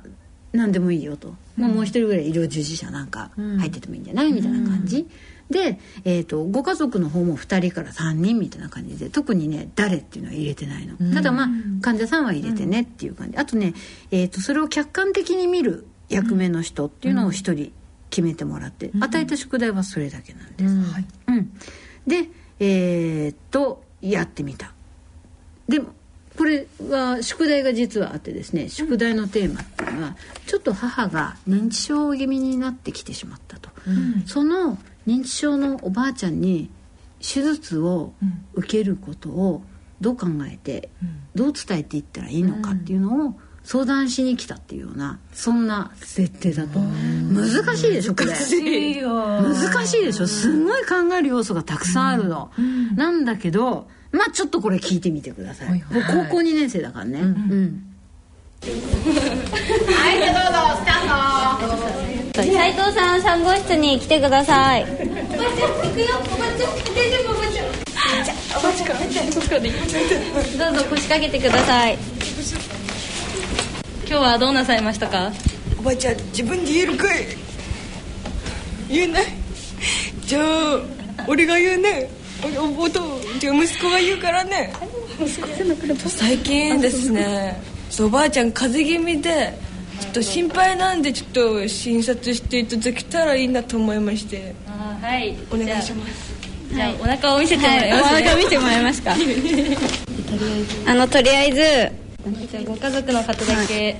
[0.53, 4.31] 何でもいいよと、まあ、もう一人ぐらい医療従事者なんか入っててもいいんじゃない？
[4.33, 5.07] みたいな感じ、
[5.51, 11.47] で、えー、とご家族の方も2人から3人みたいな感じで特にね誰っていうのは入れてないの、ただまあ
[11.81, 13.37] 患者さんは入れてねっていう感じ。
[13.37, 13.73] あとね、
[14.11, 17.71] えー、とそれを客観的に見る役目の人っていうのを1人
[18.09, 20.73] 決めてもらって、与えた宿題はそれだけなんです、
[21.27, 21.51] うん。
[22.07, 24.73] でえーっとやってみた。
[25.67, 25.89] でも
[26.37, 30.15] これは宿題が実はあってですね宿題のテーマっていうのは
[30.47, 33.69] ちょっと母が認知症気味になってきてしまったと、
[34.25, 36.69] その認知症のおばあちゃんに
[37.19, 38.13] 手術を
[38.53, 39.63] 受けることを
[39.99, 40.89] どう考えて
[41.35, 48.31] どう伝えていったらいいのかっていうのを相談しに来たっていうようなそんな設定だと難しいでしょこれ。
[48.31, 48.35] 難
[49.87, 50.25] しいでしょ。
[50.27, 52.51] すごい考える要素がたくさんあるの、
[52.95, 57.19] なんだけどまあちょっとこれ聞いてみてください、高校2年生だからね。
[57.21, 57.83] うん、
[62.43, 64.85] 斉藤さん産後室に来てください。
[70.57, 71.97] どうぞ腰掛けてください
[74.07, 75.31] 今日はどうなさいましたか
[75.79, 77.25] おばちゃん自分で言えるかい
[78.89, 79.23] 言えない
[80.25, 80.81] じゃあ
[81.27, 82.09] 俺が言うね
[82.77, 82.99] おおと
[83.39, 84.73] じゃあ息子が言うからね
[86.07, 87.61] 最近ですね
[87.99, 89.57] おばあちゃん風邪気味で
[90.11, 94.53] と心配なんでちょっと診察していただけたらいいなと思いまして。
[94.67, 95.35] あはい。
[95.51, 96.31] お願いします。
[96.73, 99.15] じゃあお腹を見せてもらいます、ねお腹見せてもらえますか？
[100.87, 101.91] あのとりあえず
[102.65, 103.97] ご家族の方だけ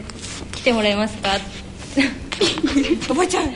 [0.56, 1.38] 来てもらえますか、
[3.10, 3.54] おばあちゃん。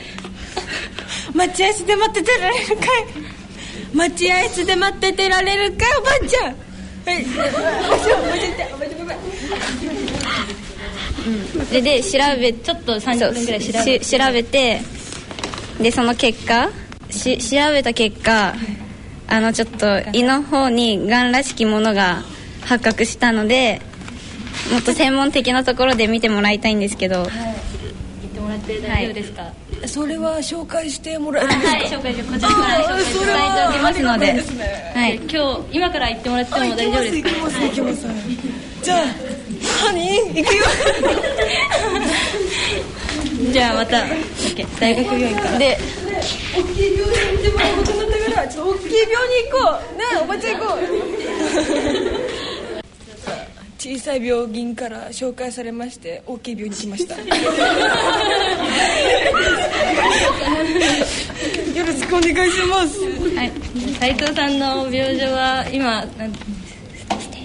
[1.34, 2.86] 待合室で待っててられるかい？
[3.94, 5.88] 待合室で待っててられるかい？
[5.98, 6.44] おばあちゃん。
[6.44, 9.16] はいおばあちゃんおばあちゃんおばあちゃんバイバイ
[11.70, 14.80] でで調べちょっと30分ぐらい調べし調べて。
[15.76, 16.70] でその結果
[17.10, 18.54] し調べた結果
[19.28, 22.22] あのちょっと胃の方にがんらしきものが
[22.62, 23.82] 発覚したので
[24.72, 27.30] もっと専門的なところで見てもらいたいんですけど、はい、
[28.22, 29.52] 言ってもらって大丈夫ですか、
[29.86, 31.76] それは紹介してもらえるんですか？
[31.76, 34.32] はい紹介しこちらから紹介して伝えておきますので。
[34.32, 34.92] ね。
[34.94, 37.28] はい、今日今から言ってもらっても大丈夫ですか？
[37.28, 38.84] 行きます行きます行きます。
[38.84, 39.04] じゃ
[39.62, 40.64] あハニー行くよ。
[43.52, 44.04] じゃあまた。
[44.80, 45.58] 大学病院から。
[45.58, 45.78] で
[46.56, 49.98] 大きい病院見てもらうことになったからちょっと大きい病院行こう。
[49.98, 50.78] ねえおばちゃん行こう。
[53.78, 57.14] 小さい病院から紹介されまして大きい病院に来ました。
[61.78, 62.98] よろしくお願いします。
[63.36, 63.52] はい、
[64.00, 66.04] 斉藤さんの病状は今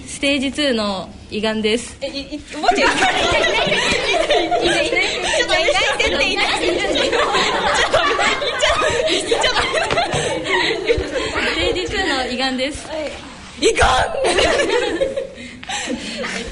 [0.06, 1.96] ステージ2の胃がんです。
[2.02, 3.10] えいいおばちゃんいない
[4.60, 6.90] いないいないいないいないちょっといないってっていないちょっと
[9.30, 9.54] ちょっ
[11.32, 12.92] ステージ2の胃がんですと
[13.64, 14.36] いかんえっ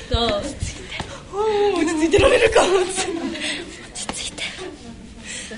[0.08, 2.60] と落ち着いてられるか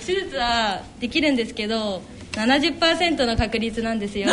[0.05, 4.27] 手術はできるんですけど70%の確率なんですよ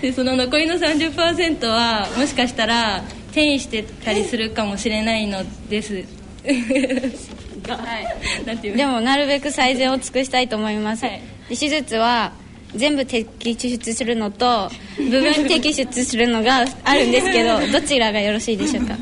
[0.00, 5.94] でその残りの30%はもしかしたら転移してたりするかもしれないのです。
[5.94, 6.00] は
[8.00, 8.44] い。
[8.46, 8.76] なんていう？
[8.76, 11.20] でもなるべく最善を尽くしたいと思います、はい。
[11.48, 12.32] で手術は
[12.74, 13.26] 全部摘
[13.58, 18.96] 出するのと部分摘出するのがあるんですけど どちらがよろしいでしょうか？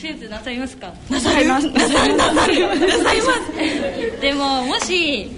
[0.00, 0.92] 手術なさいますか？
[1.10, 1.68] なさいます。
[1.70, 2.34] なさいます。
[2.34, 3.32] なさいま
[4.16, 4.20] す。
[4.20, 5.30] でももし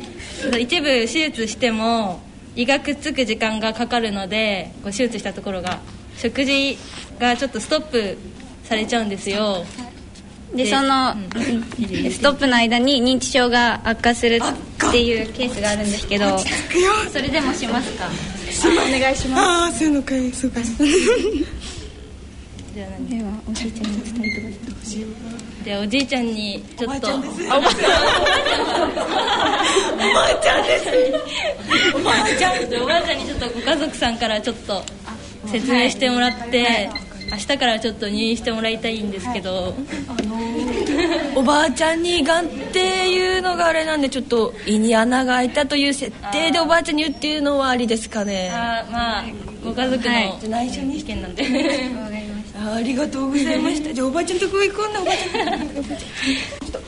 [0.58, 2.20] 一部手術しても
[2.58, 5.78] 胃がくっつく時間がかかるのでこう手術したところが
[6.16, 6.76] 食事
[7.20, 8.18] がちょっとストップ
[8.64, 9.64] されちゃうんですよ。
[10.54, 11.14] でその
[12.10, 14.40] ストップの間に認知症が悪化する
[14.88, 16.36] っていうケースがあるんですけど
[17.12, 18.08] それでもしますか？
[18.66, 19.40] お願いします。
[19.42, 20.60] ああそういうのかいそうか。
[22.74, 25.37] じゃあではおじいちゃんに伝えてください
[25.68, 27.08] じゃあおじいちゃんにちょっと。
[27.08, 27.36] おばあちゃんです。
[31.94, 34.82] おばあちゃんおばあちゃんにちょっとご家族さんからちょっと
[35.44, 36.88] 説明してもらって、
[37.30, 39.74] 明日からちょっと入院してもらいたいんですけど、
[41.36, 48.50] おばあちゃんにがんっていうのがあれなんでちょっと胃に穴が開いたという設定でおばあちゃんに言うっていうのはありですかね？
[48.54, 49.24] あーまあ
[49.62, 51.44] ご家族の内緒に意見なんで
[52.60, 53.94] あありがとうございました。
[53.94, 55.68] じゃあおばあちゃんとこ行こうなおばあちゃん。
[55.68, 55.84] ちょっ
[56.72, 56.80] と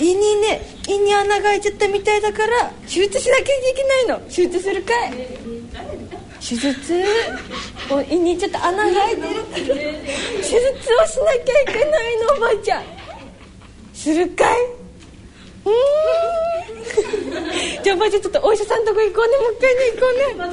[0.00, 3.46] 胃にね胃に穴が開いちゃったみたいだから手術しなきゃい
[3.76, 4.18] けないの。
[4.26, 5.12] 手術するかい。
[6.40, 7.04] 手術？
[7.90, 9.28] お胃にちょっと穴が開いてる。
[9.28, 12.84] から手術をしなきゃいけないのおばあちゃん。
[13.92, 14.56] するかい？
[15.64, 15.72] うーん
[17.82, 19.38] じゃあおばあちゃんちょっとお医者さんとこ行こうね。
[19.38, 20.12] もう一回ね行こう
[20.48, 20.52] ね。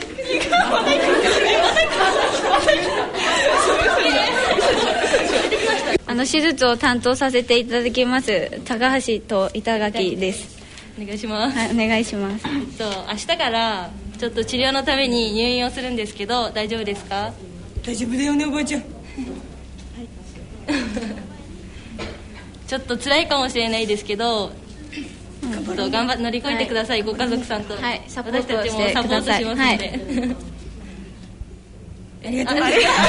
[6.08, 10.58] あの手術を担当させていただきます高橋と板垣です。
[11.00, 11.58] お願いします。
[11.58, 12.44] はいお願いします。
[12.78, 17.32] と明日からちょっと治療のために入院をするんですけど大丈夫ですか？
[17.86, 18.84] 大丈夫だよねおばあちゃん。
[22.68, 24.52] ちょっと辛いかもしれないですけど、
[25.76, 28.02] と頑張って乗り越えてください、ご家族さんと、はい。
[28.08, 30.36] サポート私たちもサポートしますので、
[32.26, 33.00] あ りがとうあありがとう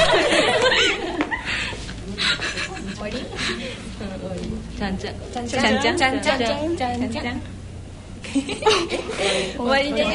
[4.77, 5.81] ちゃんちゃんちゃんちゃん？
[5.81, 6.21] ちゃんちゃん？
[6.21, 6.77] ちゃんちゃん？
[6.77, 7.41] ちゃんちゃん？
[9.57, 10.11] 終わりです。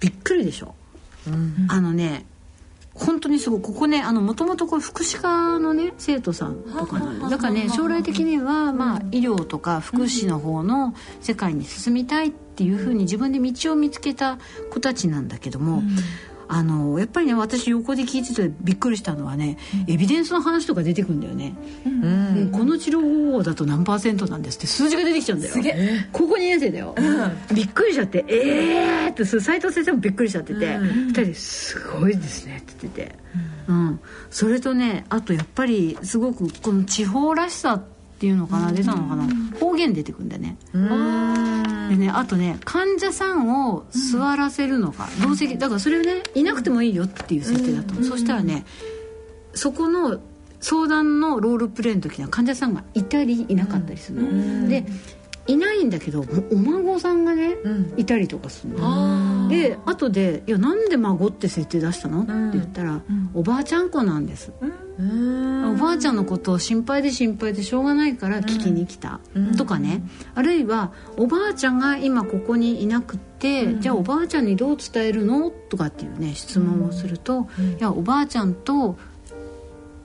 [0.00, 0.74] びっくりでしょ、
[1.68, 2.24] あのね
[2.94, 14.38] 本当にすごいここねあのもともと福祉科のね生徒さんとかなんでだからね将来的にはまあ医療とか福祉の方の世界に進みたいっていうふうに自分で道を見つけた
[14.70, 15.82] 子たちなんだけども、
[16.52, 21.54] あのやっぱりね私横で聞いててびっくりしたのはね、エビデンスの話とか出てくるんだよね、
[21.86, 22.50] うん。
[22.50, 25.54] この治療方法だと何パーセントなんですって数字が出てきちゃうんだよ。
[26.12, 26.96] 高校2年生だよ、
[27.54, 33.16] びっくりしちゃって「ええー!」って斎藤先生もびっくりしちゃってて、二人ですごいですね」って言ってて、
[33.68, 34.00] うん。
[34.28, 39.24] それとねあとやっぱりすごくこの地方らしさっていうのかな、出たのかな
[39.58, 40.56] 方言出てくるんだよね。
[41.88, 48.64] でねあとね患者さんを座らせるのが、同席だからそれをねいなくてもいいよっていう設定だったの、そしたらね
[49.54, 50.20] そこの
[50.60, 54.84] 相談のロールプレイの時には患者さんがいたりいなかったりするの、で
[55.46, 57.56] いないんだけどもお孫さんがね、
[57.96, 59.48] いたりとかするの。
[59.48, 63.00] で後で「いやなんで孫って設定出したの?」って言ったら、
[63.34, 64.52] おばあちゃん子なんです」
[65.00, 69.20] おばあちゃんのことを心配で心配でしょうがないから聞きに来た、
[69.56, 70.02] とかね。
[70.34, 75.50] あるいはおばあちゃんが今ここにいなくって、じゃあおばあちゃんにどう伝えるの？
[75.50, 77.48] とかっていうね質問をすると、
[77.78, 78.98] いやおばあちゃんと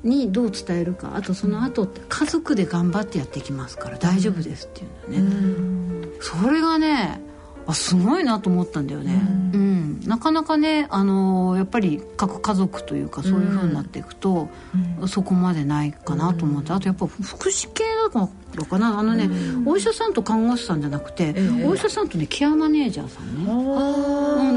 [0.05, 1.15] にどう伝えるか。
[1.15, 7.21] あとその後って家族で頑張ってやっていきますから大丈夫ですっていうのね、それがね
[7.67, 9.19] あすごいなと思ったんだよね、
[9.53, 9.99] うん。
[10.05, 14.49] なかなかね、あのーやっぱり各家族というかそういう風になっていくと、
[15.07, 18.99] そこまでないかなと思って、あとやっぱ福祉系だからかな。
[18.99, 19.29] あのね、
[19.65, 21.33] お医者さんと看護師さんじゃなくて、
[21.65, 23.75] お医者さんとねケアマネージャーさんね、うん、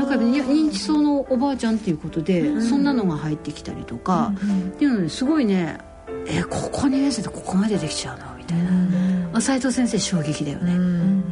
[0.09, 4.33] だからに認知症のおばあちゃんっていうことで、そんなのが入ってきたりとか、
[4.75, 5.79] っていうのですごいね
[6.27, 8.37] えここ2年生でここまでできちゃうの？
[8.37, 10.75] みたいな、あ斉藤先生衝撃だよね、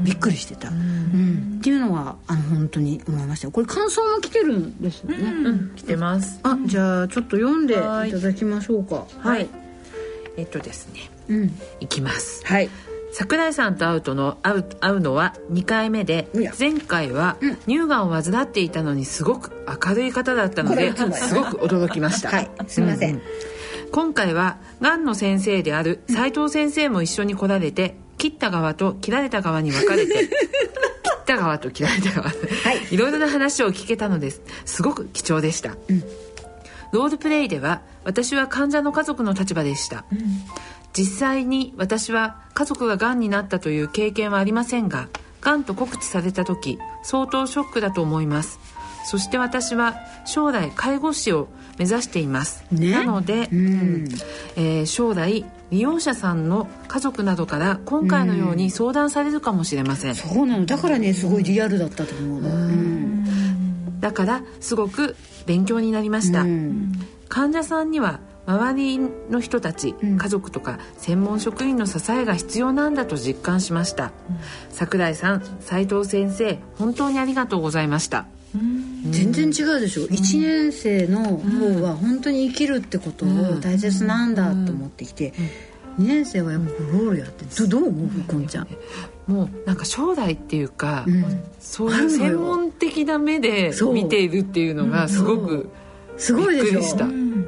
[0.02, 1.56] びっくりしてた、うん。
[1.58, 3.46] っていうのはあの本当に思いました。
[3.46, 5.22] よこれ感想も来てるんですよね、
[5.76, 6.40] 来てます。
[6.42, 7.76] あじゃあちょっと読んでい。
[7.76, 9.06] ただきましょうか。
[9.18, 9.48] はい。
[10.36, 11.10] えっとですね。
[11.28, 11.58] うん。
[11.80, 12.44] いきます。
[12.44, 12.68] はい
[13.12, 22.30] 桜井さんと会うとの会う会うのは2回目で前回は乳がんを患っていたのにすごく明るい方だったのですごく驚きました。
[22.30, 22.50] はい。
[22.66, 23.16] すいません。
[23.16, 23.22] うう
[23.92, 32.32] 今回はがんの先生である斉藤先生も一緒に来られて切った側と切られた側に分かれて 切った側と切られた側、
[32.90, 34.42] い、ろいろな話を聞けたのです。
[34.64, 35.76] すごく貴重でした、
[36.92, 40.04] ロールプレイでは私は患者の家族の立場でした、
[40.96, 45.08] 実際に私は家族ががんになったという経験はありませんが
[45.40, 48.58] がんと告知された時相当ショックだと思います。
[49.04, 49.94] そして私は
[50.24, 52.90] 将来介護士を目指しています、ね。
[52.90, 54.08] なので、うん。
[54.56, 60.66] えー将来利用者さんの家族などから今回のように相談されるかもしれません、そうなの。
[60.66, 62.48] だからねすごいリアルだったと思うの。
[62.48, 64.00] うん。
[64.00, 66.92] だからすごく勉強になりました、うん。
[67.28, 68.98] 患者さんには周り
[69.30, 74.36] の人たち、うん、家族とか専門職員の支えが必要なんだと実感しました、うん、
[74.70, 78.26] 桜井さん斉藤先生本当にありがとうございました。
[79.10, 85.34] 全然違うでしょ、うん、1年生の方は本当に生きるってことを大切なんだと思ってきて、
[85.98, 88.08] うん、2年生はやっぱロールやってどどう思う？
[88.26, 88.68] こんちゃん。
[89.26, 95.68] もうなんか将来っていうか、うん、そういう専門的な目で見ているっていうのがすごく
[96.16, 96.80] すごいでしょ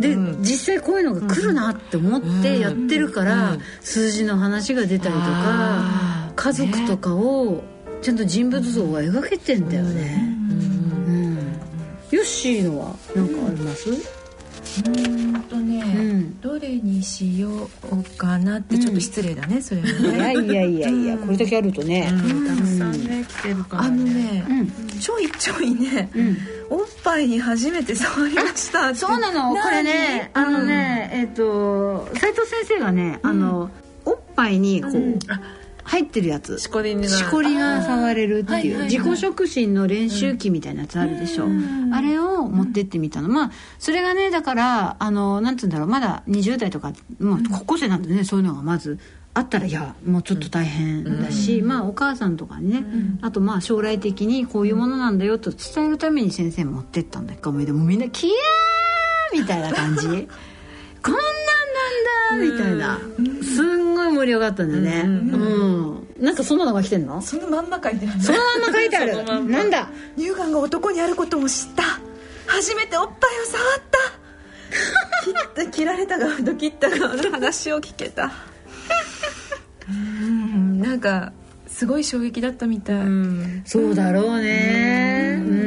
[0.01, 7.62] で、実際こういうのが来るなって思ってやってるから、数字の話が出たりとか家族とかを
[8.01, 10.36] ちゃんと人物像が描けてんだよね、
[12.11, 14.18] ヨッシーのは何かあります、
[14.87, 17.49] うんとね、うん、どれにしよ
[17.91, 19.93] うかなってちょっと失礼だね、うん、それはね。
[20.16, 22.93] いやいやいやいや、うん、これだけあるとね、たくさん。
[22.93, 26.11] ね来てるから、ね、あのね、ちょいちょいね、
[26.71, 29.55] おっぱいに初めて触りましたそうなの？
[29.55, 33.71] これねあのねえっ、ー、と斉藤先生がねあの、
[34.05, 35.19] おっぱいにこう、
[35.89, 36.59] 入ってるやつ。
[36.59, 38.84] しこりがしこりが触れるっていう。
[38.84, 43.28] 自己触診の練習機みたいなやつあるでしょ、うん、あれを持ってってみたの。
[43.30, 45.89] まあそれがねだからあのなんつうんだろう。
[45.89, 48.24] まだ20代とか、まあ、高校生なんでね。
[48.24, 48.99] そういうのがまず。
[49.34, 60.09] あったらいやもうちょっと大変だし、うん、まあお母さんとかにね、うん、あとまあ将来的にこういうものなんだよと伝えるために先生持ってったんだけどでもみんな「キヤー!」みたいな感じ。
[61.01, 61.22] こんなん
[62.32, 62.99] なんだみたいな。
[63.43, 65.03] すんごい盛り上がったんだよね。
[65.03, 67.20] うんなんかそんなのが来てんの？
[67.22, 68.20] そのまんま書いてある。
[68.20, 69.22] そのまんま書いてある。
[69.44, 69.88] なんだ？
[70.16, 71.82] 乳がんが男にあることも知った。
[72.46, 73.99] 初めておっぱいを触った。
[75.24, 78.32] 切った切られた側と切った側の話を聞けた。
[79.88, 80.80] うん。
[80.80, 81.32] なんか
[81.66, 83.07] すごい衝撃だったみたい、
[83.64, 85.36] そうだろうね。
[85.40, 85.58] うん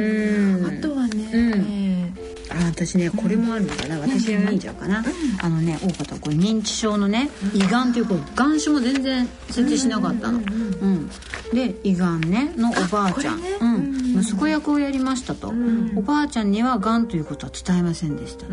[2.86, 5.04] 私ねこれもあるのかな、私が見ちゃうかな、
[5.40, 11.10] あのね大方これ認知症のね胃がんっていうこう眼種も全然設定しなかったの、うん
[11.52, 14.22] で胃がんねのおばあちゃん、うん。
[14.22, 15.52] 息子役をやりましたと、
[15.96, 18.46] おばあちゃんにはがんということは伝えませんでした、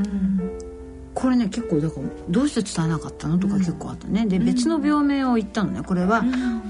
[1.14, 3.38] これね結構だからどうして伝えなかったの？
[3.40, 5.82] とか結構あったね、で別の病名を言ったのね。
[5.84, 6.24] これは、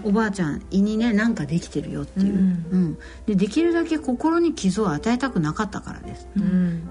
[0.03, 2.97] おばあちゃん胃にね何かできてるよっていう、うん。
[3.25, 6.27] でできるだけ心に傷を与えたくなかったからです、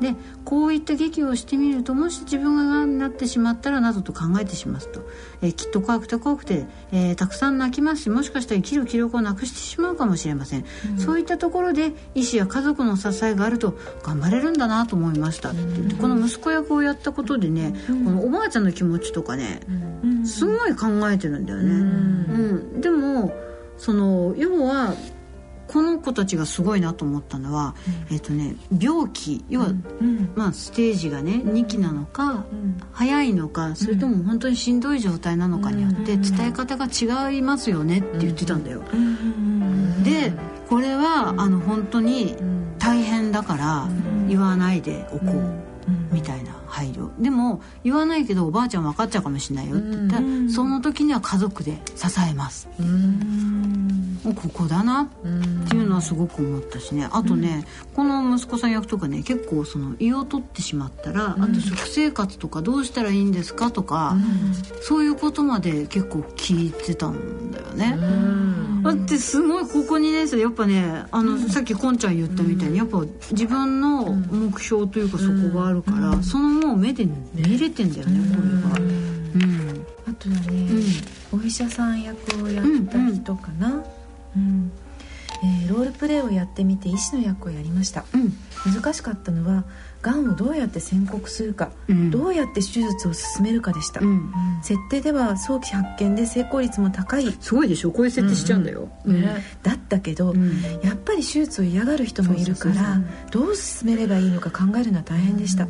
[0.00, 5.00] でこういった劇をしてみるともし自分ががんになってしまったらなどと考えてしますと、
[5.42, 10.64] えー、きっと怖くて怖くて、えー、たくさん泣きますしもしかしたら生きる気力をなくしてしまうかもしれません、
[10.98, 19.60] そういったところで医師や家族の支えがあると頑張れるんだなと思いましたって言って、この息子役をやったことでね、このおばあちゃんの気持ちとかね、
[20.24, 21.70] すごい考えてるんだよね。
[21.70, 22.80] うん。
[22.80, 23.32] でも
[23.76, 24.94] その要は
[25.68, 27.74] この子たちがすごいなと思ったのは、
[28.10, 29.44] うん、えっ、とね病気。
[29.48, 29.72] 要は、う
[30.04, 38.82] ん、まあステージがね2期なのか、うん、早いのかそれとも本当にしんどい状態なのかによって伝え方が違いますよねって言ってたんだよ。
[40.02, 40.32] で
[40.68, 42.34] これはあの本当に
[42.78, 43.88] 大変だから
[44.26, 46.47] 言わないでおこうみたいな
[46.78, 49.78] 配慮でも言わないけどおばあちゃん分かっちゃうかもしれないよ。
[49.78, 52.68] って言ったらその時には家族で支えます。
[54.24, 55.02] ここだな。
[55.02, 55.08] っ
[55.68, 57.08] ていうのはすごく思ったしね。
[57.10, 64.16] あとねこの息子さん役とかね結構その胃を取ってしまったらあと食生活とかどうしたらいいんですかとか
[64.82, 67.98] そういうことまで結構聞いてたんだよね
[68.88, 78.98] だってすごいここ2年生やっぱねあのさっきこんちゃん言ったみたいにやっぱ自分の目標というかそこがあるからそのもう目で見れてんだよねこれが。
[79.34, 79.86] うん。
[80.08, 80.70] あとはね、
[81.30, 83.84] お医者さん役をやった人かな、
[84.34, 84.72] うん。
[85.42, 88.32] えー、ロールプレイをやってみて医師の役をやりました、うん、
[88.74, 89.64] 難しかったのは
[90.00, 94.32] がんをどうやって宣告するか、うん、どうやって手術を進めるかでした、うん、
[94.62, 97.36] 設定では早期発見で成功率も高い。
[97.40, 97.90] すごいでしょ？
[97.90, 99.16] こういう設定しちゃうんだよ、うん。
[99.16, 99.32] うん、だ
[99.74, 100.34] ったけど、
[100.82, 105.66] やっぱり手術を嫌がる人もいるからどう進めればいいのか考えるのは大変でした、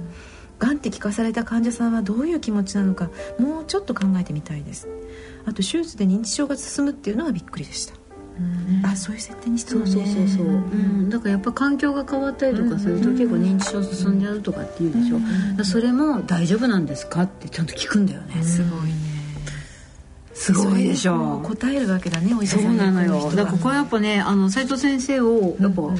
[0.58, 0.76] がん。
[0.76, 4.88] って聞かされた患者さんはどういう気持ちなのかもうちょっと考えてみたいです。
[5.46, 7.94] あと手術で認知症が進むっていうのはびっくりでした
[8.84, 9.86] あそういう設定にしてるね。
[9.86, 10.50] そうそうそう、う。
[10.50, 15.16] ん、だからやっぱ環境が変わったりとかすると結構認知症進んじゃうとかっていうでしょ、
[15.58, 18.42] うそれも大丈夫なんですかってちゃんと聞くんだよね。
[18.42, 19.18] すごいね。
[20.38, 21.40] すごいでしょ。
[21.40, 23.30] う答えるわけだねお医者さんそうなのよ。
[23.30, 25.96] だからここはやっぱねあの斉藤先生をやっぱお連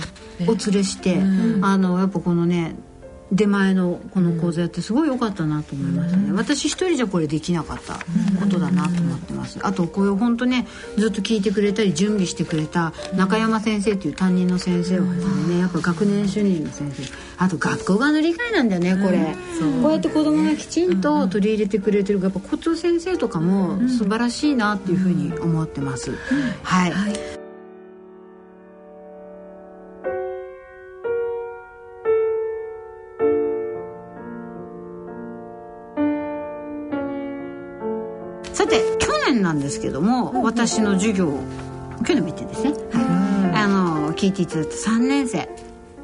[0.47, 1.21] れして、
[1.63, 2.77] あのやっぱこのね
[3.31, 7.95] 出前のこの講座やってすごい良かったなと思いましたね、私一人じゃこれできなかった
[8.41, 9.59] ことだなと思ってます。
[9.63, 10.67] あとこういう本当ね
[10.97, 17.03] ずっと聞いてくれたり準備してくれた中山先生という担任の先生をはじめねやっぱ学年主任の先生。
[17.37, 19.37] あと学校側の理解なんだよねこれ、
[19.83, 22.21] こうやって子供がきちんと取り入れてくれてる。
[22.21, 26.13] やっぱ校長先生とかも素晴らしいなっていうふうに思ってます、
[26.63, 27.48] はい、はい
[39.49, 41.33] なんですけども、私の授業
[42.05, 45.49] 去年見てですね、はい、あの聞いていただいた3年生、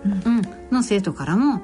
[0.04, 0.42] うん。
[0.70, 1.62] の生徒からも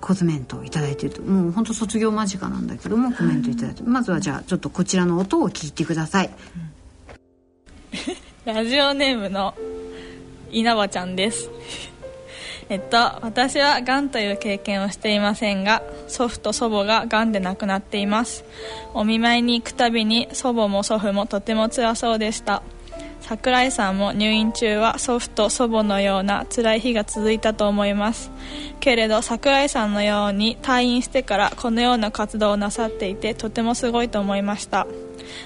[0.00, 1.22] コメントを頂いてると。
[1.22, 3.82] もう本当卒業間近なんだけどもコメント頂いて。
[3.82, 6.30] まずはじゃあちょっとこちらの音を聞いてください、
[8.44, 9.54] ラジオネームの
[10.50, 11.50] 稲葉ちゃんです
[12.68, 18.44] えっと、私はがんという経験をしていませんが祖父と祖母ががんで亡くなっています。
[18.92, 22.62] お見舞いに行くたびに祖母も祖父もとても辛そうでした。
[23.20, 28.30] 桜井さんも入院中は祖父と祖母のような辛い日が続いたと思います。
[28.80, 34.86] けれど桜井さんのように退院してからこのような活動をなさっていてとてもすごいと思いました。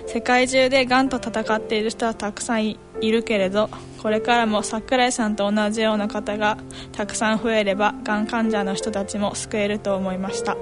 [0.06, 3.70] 世界中でがんと闘っている人はたくさんいるけれど
[4.02, 6.58] これからも桜井さんと同じような方が
[6.92, 10.56] たくさん増えればがん患者の人たちも救えると思いました。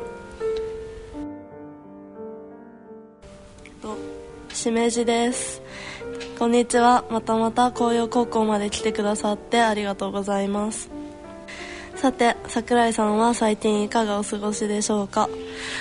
[4.58, 5.62] しめじです。
[6.36, 7.04] こんにちは。
[7.10, 10.97] またまた紅葉高校まで来てくださってありがとうございます。
[12.00, 15.28] さて桜井さんは最近いかがお過ごしでしょうか？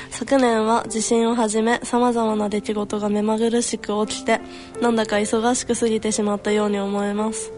[0.09, 4.41] 昨年は地震をはじめさまざまな出来事が目まぐるしく起きて
[4.81, 7.53] なんだか忙しく過ぎてしまったように思えます。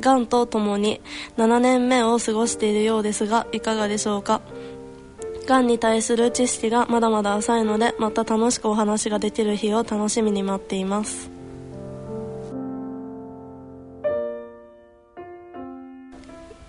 [0.00, 1.00] がんとともに
[1.36, 4.40] 7年目を過ごしているようですがいかがでしょうか？
[5.46, 11.30] がんに対する知識がまだまだ浅いのでまた楽しくお話ができる日を楽しみに待っています。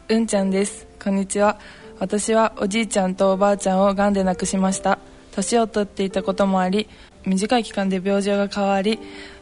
[0.07, 0.94] うんちゃんです。
[1.05, 1.59] こんにちは。
[1.99, 4.97] 私はおじいちゃんとおばあちゃんをがんで亡くしました。
[5.33, 6.89] 年を取っていたこともあり
[7.27, 8.97] 短い期間で病状が変わり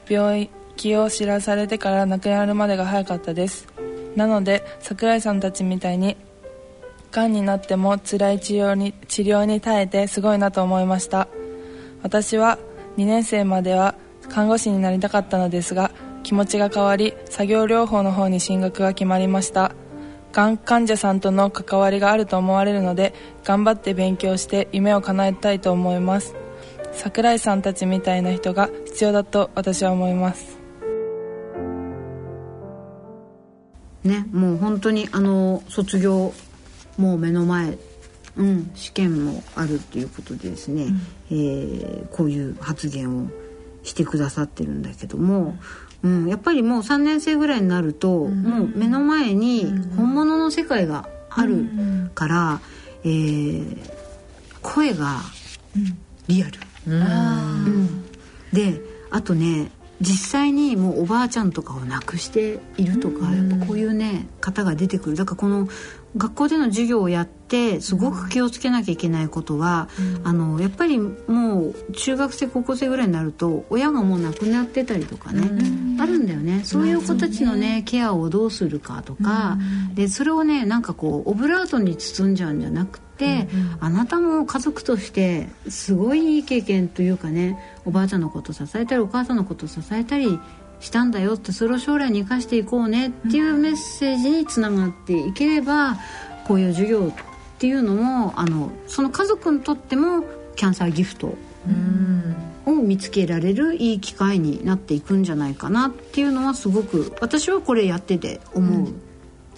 [0.10, 3.70] 病気を知らされてから亡くなるまでが早かったです。
[4.18, 6.18] なので桜井さんたちみたいに
[7.14, 11.30] がんになっても辛い治療に治療に耐えてすごいなと思いました。
[12.02, 12.60] 私は
[12.98, 13.96] 2年生までは
[14.28, 15.92] 看護師になりたかったのですが
[16.24, 19.74] 気持ちが変わり作業療法の方に進学が決まりました。
[20.34, 23.14] がん患者さんとの関わりがあると思われるので
[23.44, 26.36] 頑張って勉強して夢を叶えたいと思います。
[26.92, 30.58] 桜井さんたちみたいな人が必要だと私は思います。
[34.04, 36.34] ねもう本当にあの卒業
[36.98, 37.78] もう目の前
[38.36, 43.30] うん、試験もあるっていうことでですね、うん、えー、こういう発言を
[43.84, 45.56] してくださってるんだけども、
[46.04, 51.66] うん、やっぱりもう3年生ぐらいになると、うん、もう目の前に本物の世界がある
[52.14, 52.60] から、
[53.04, 53.90] えー、
[54.62, 55.22] 声が
[56.28, 56.60] リアル。
[56.88, 58.04] うん。
[58.52, 65.16] であとね実際にもうおばあちゃんとかを亡くしているとか、やっぱこういうね方が出てくる。
[65.16, 65.70] だからこの
[66.18, 67.43] 学校での授業をやって
[67.82, 76.62] すごく気をつけなきゃいけないことは、うん、あのやっぱりもう中学生高校生ぐらいになると親がもう亡くなってたりとかね、うん、あるんだよね。
[76.64, 79.58] そういう子たちのねケアをどうするかとか、
[79.90, 83.48] うん、でそれをねなんかこうオブラートに包んじゃうんじゃなくて、
[83.80, 90.40] あなたも家族としてすごいいい経験というかねおばあちゃんのこと支えたりお母さんのこと支えたり
[90.80, 95.98] したんだよってそれを将来に生かしていこうねっていうメッセージにつながっていければ
[96.46, 97.33] こういう授業って
[97.68, 100.24] いうのもあのその家族にとっても
[100.56, 101.36] キャンサーギフト
[102.66, 108.94] を見つけられるいい機会になっていくんじゃないかなっていうのはすごく私はこれやってて思う。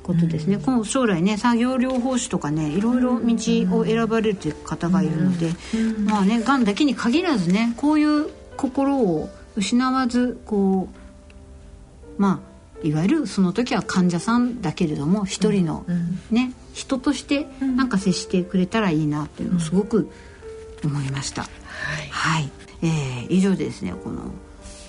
[0.06, 10.88] ことですね、うん、この将来ね作業療法士とかねいろいろ道を選ばれるという方がいるので、うん、まあねがんだけに限らずねこういう心を失わずこ
[12.18, 12.40] うま
[12.84, 15.86] あいわゆるその時は患者さんだけれども一人の
[16.30, 20.12] ね、人としてなんか接してくれたらいいなっていうのをすごく
[20.84, 21.44] 思いました。
[21.44, 21.48] は
[22.04, 22.52] い、はい、
[22.84, 24.32] えー、以上ですねこの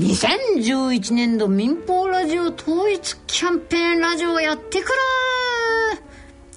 [0.00, 4.96] 2011年度民放ラジオ統一キャンペーンラジオやってから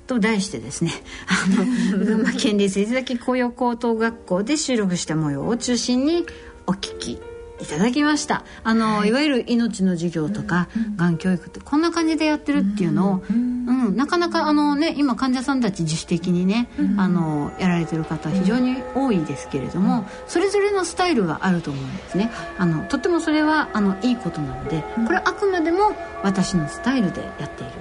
[0.07, 0.91] と題してですね
[1.27, 1.65] あの
[2.03, 6.25] 群馬県立伊豆崎雇用高等学校で収録した模様を中心に
[6.65, 7.21] お聞き
[7.59, 8.43] いただきました。
[8.63, 22.31] あの、はい、いわゆる命の授業とか、うん、がん教育ってこんな感じでやってるっていうのを、うん、うん、なかなかあのね今患者さんたち自主的にね、うん、あのやられてる方非常に多いですけれども、それぞれのスタイルがあると思うんですね。
[22.57, 25.91] あのとってもそれはあのいいことなのでこれはあくまでも
[26.23, 27.71] 私のスタイルでやっている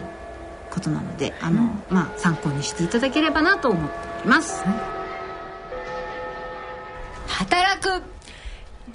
[0.71, 4.65] ことなのであの、まあ、参考にしていただければなと思っております。
[7.27, 8.03] 働く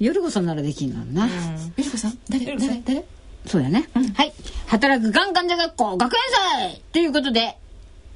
[0.00, 1.26] ーよりこさんならできんのな。
[1.26, 1.32] よ
[1.76, 2.18] りこさん？
[2.28, 2.44] 誰？
[2.56, 2.82] 誰？
[2.84, 3.04] 誰？
[3.46, 4.32] そうやね、うん、はい。
[4.66, 6.20] 働くがん患者学校学園
[6.68, 7.56] 祭ということで、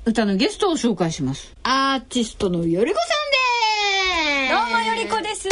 [0.05, 1.55] 歌のゲストを紹介します。
[1.63, 3.31] アーティストのよりこさん
[4.41, 5.49] ですどうもよりこです。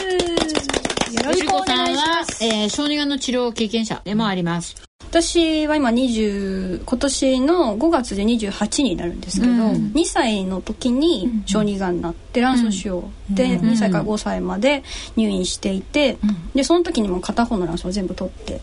[1.16, 2.44] よろしくお願いします。
[2.44, 4.76] えー、小児がんの治療経験者でもあります。
[5.12, 13.04] 私は今20今年の5月で28になるんですけど、うん、2歳の時に小児がんになって卵巣腫瘍。
[13.28, 14.82] で2歳から5歳まで
[15.16, 16.16] 入院していて、
[16.54, 18.62] でその時にも片方の卵巣を全部取って、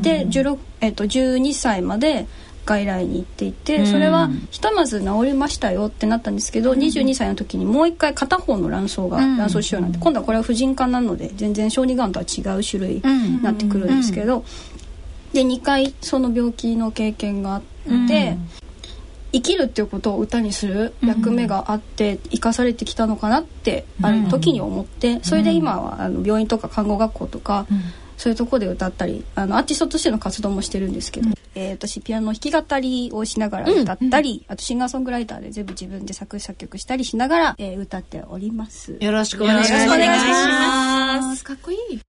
[0.00, 2.28] で16、えー、と12歳まで
[2.66, 14.44] 外来に行っていてそれはひとまず治りましたよってなったんですけど、うん、22歳の時にもう一回片方の卵巣が卵巣腫瘍なんで、今度はこれは婦人科なので全然小児がんとは違う種類になってくるんですけど、
[15.32, 18.08] で2回その病気の経験があって、うん、
[19.32, 27.66] 生きるっていうことを歌にする役目があって生かされてきたのかなってある時に思って、それで今はあの病院とか看護学校とか、
[28.20, 38.98] そういうとこで歌ったりあのアーティストとしての活動もしてるんですけど、うん、えー、私ピアノ弾き語りをしながら歌ったり、うん、あとシンガーソングライターで全部自分で作詞作曲したりしながら、えー、歌っております。
[39.00, 41.44] よろしくお願いします。
[41.44, 42.00] かっこいい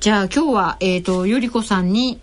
[0.00, 2.18] じゃあ今日は、えっ、ー、と、ゆりこさんに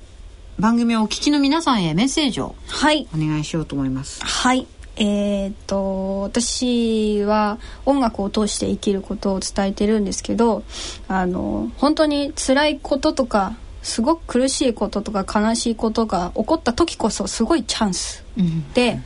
[0.57, 4.19] 番組をお聞きの皆さんへメッセージをはいお願いしようと思います。
[4.25, 4.65] はい。
[4.95, 10.63] えー、っと私は音楽を通して生きることを伝えてるんですけど
[11.07, 18.99] あの本当に辛いこととかすごく苦しいこととか悲しいことが起こった時こそすごいチャンス、うん、で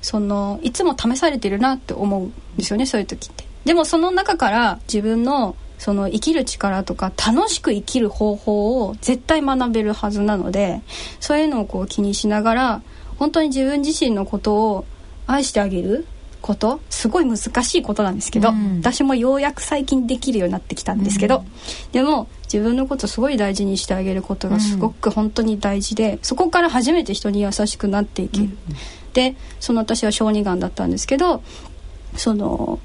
[0.00, 3.44] そのいつも試されてるなって思うんですよねそういう時って。
[3.66, 10.80] でもその中から自分のその生きる力とか楽しく生きる方法を絶対学べるはずなので
[11.20, 12.82] そういうのをこう気にしながら
[13.18, 14.84] 本当に自分自身のことを
[15.26, 16.06] 愛してあげる
[16.44, 21.44] ことすごい難しいことなんですけど、うん、私もようやく最近できるようになってきたんですけど、うん、
[21.92, 28.50] でも自分のことすごい大事にしてあげることがすごく本当に大事で、うん、そこから初めて人に優しくなっていける。
[29.14, 31.42] でその私は小児がんだったんですけど
[32.16, 32.78] その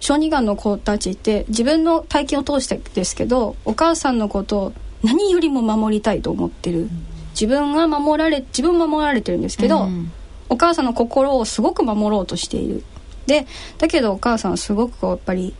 [0.00, 4.72] 小児がんの子たちって自分の体験を通してですけどお母さんのことを
[5.02, 6.88] 何よりも守りたいと思ってる、
[7.30, 10.10] 自分が守られ自分守られてるんですけど、うん、
[10.48, 12.84] お母さんの心をすごく守ろうとしている。
[13.26, 13.46] で
[13.78, 15.54] だけどお母さんはすごくやっぱり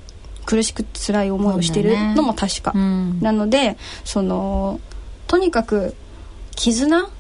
[0.47, 4.81] 苦しく辛い思いをしてるのも確か、ねうん、なのでその
[5.27, 5.95] とにかく
[6.57, 7.11] 絆？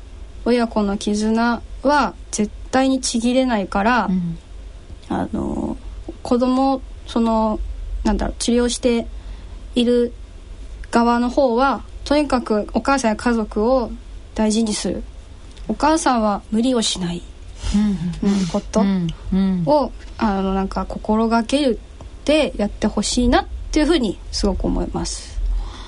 [0.44, 4.38] 親子の絆は絶対にちぎれないから、うん、
[5.08, 5.76] あの
[6.22, 7.58] 子供その
[8.04, 9.06] なんだろう治療して
[9.74, 10.12] いる
[10.90, 13.90] 側の方はとにかくお母さんや家族を
[14.34, 15.02] 大事にする。
[15.66, 17.22] お母さんは無理をしない、
[18.22, 18.82] うん、こと。
[19.66, 21.78] をあのなんか心がける
[22.24, 25.38] でやってほしいなっていうふうにすごく思います。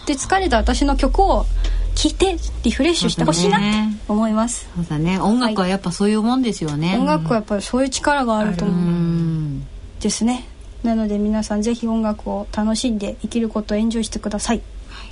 [0.06, 1.46] で疲れた私の曲を
[1.94, 3.66] 聴いてリフレッシュしてほしいなって
[4.08, 4.68] 思います。
[4.74, 5.18] そうだね。
[5.18, 9.62] 音楽はやっぱそういうもんですよね、はい、音楽はやっぱりそういう力があると思う
[10.00, 10.46] ですね
[10.82, 15.10] なので皆さんぜひ音楽を楽しんで生きることをエンジョイしてください、はい、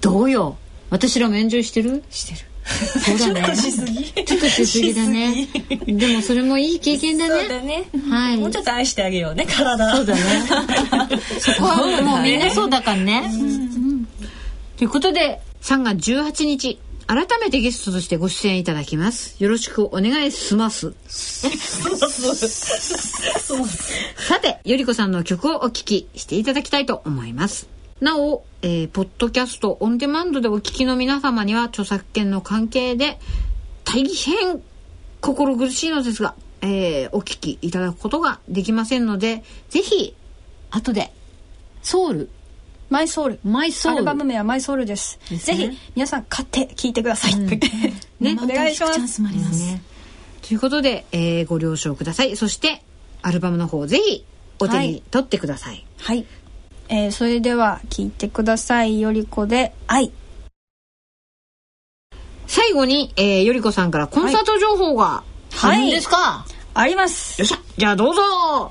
[0.00, 0.56] どうよ？
[0.90, 2.02] 私らもエンジョイしてる？
[2.10, 3.42] してるそうだね。
[3.42, 4.04] ちょっとしすぎ。
[4.04, 5.48] ちょっとしすぎだね。
[5.84, 7.40] でもそれもいい経験だね。
[7.40, 7.84] そうだね。
[8.08, 8.36] はい。
[8.36, 9.96] もうちょっと愛してあげようね、体。
[9.96, 10.20] そうだね。
[11.40, 13.24] そこはもうみんなそうだからね。
[14.76, 16.78] ということで、3月18日、
[17.14, 19.36] 改めてゲストとしてご出演いただきます。
[19.44, 20.94] よろしくお願いします。
[21.10, 21.50] さ
[24.40, 27.68] て、よりこさんの曲をお聴きしていただきたいと思います。
[28.00, 33.18] なお、えー、ポッドキャストオンデマンドでお聞きの皆様には著作権の関係で
[33.84, 34.62] 大変
[35.20, 40.16] 心苦しいのですが、えー、お聞きいただくことができませんので、ぜひ、
[40.70, 41.12] 後で、
[41.82, 42.30] ソウル
[42.92, 43.40] マイソウル。
[43.42, 43.96] マイソウル。
[43.96, 45.18] アルバム名はマイソウルです。
[45.30, 45.56] ですね。
[45.56, 48.94] ぜひ皆さん買って聴いてください、 ねお願いします。
[48.94, 49.82] チャンスもあります、ね。
[50.46, 52.36] ということで、えーご了承ください。
[52.36, 52.82] そして
[53.22, 54.26] アルバムの方ぜひ
[54.58, 56.26] お手に取ってください、はい、
[56.90, 60.12] えーそれでは聴いてくださいよりこで愛。
[62.46, 65.22] 最後に、えー、よりこさんからコンサート情報が
[65.62, 66.44] あるんですか、
[66.74, 67.40] あります。
[67.40, 68.22] よっしゃじゃあどうぞ。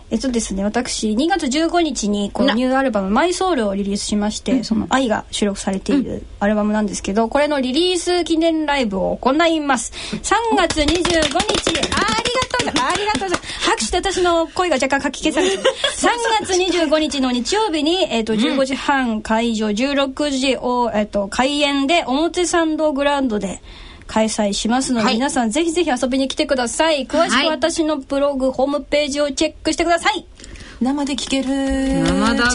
[0.10, 9.92] えっとですね私2月15日にこのニューアルバム「マイソウルをリリースしまして、その「愛」が収録されているアルバムなんですけどこれのリリース記念ライブを行います。
[10.12, 10.92] 3月25日。
[10.92, 12.32] あり
[12.66, 13.70] がとうありがとうございます。
[13.70, 15.64] 拍手で私の声が若干かき消されてる。
[15.98, 23.62] 3月25日の日曜日に、えっと15時半会場16時を、えっと開演で表参道グラウンドで
[24.12, 25.14] 開催しますので、はい。
[25.14, 27.08] 皆さんぜひぜひ遊びに来てください。
[27.08, 30.26] 詳しはいく私のブログ、ホームページをチェックしてください。
[30.82, 31.48] 生で聴ける。
[32.04, 32.52] 生だ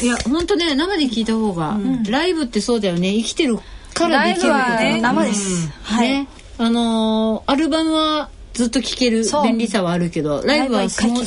[0.00, 1.76] いや本当ね生で聞いた方が、
[2.08, 3.14] ライブってそうだよね。
[3.14, 3.58] 生きてる
[3.94, 4.52] からできること。
[4.52, 5.68] ライブは生です。
[5.82, 6.08] はい。
[6.08, 6.28] ね。
[6.58, 11.20] あのーアルバムはずっと聴ける便利さはあるけどライブは一回き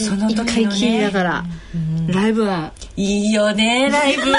[0.86, 1.46] りだから、
[2.10, 2.74] ライブは。
[2.98, 4.24] いいよねライブ。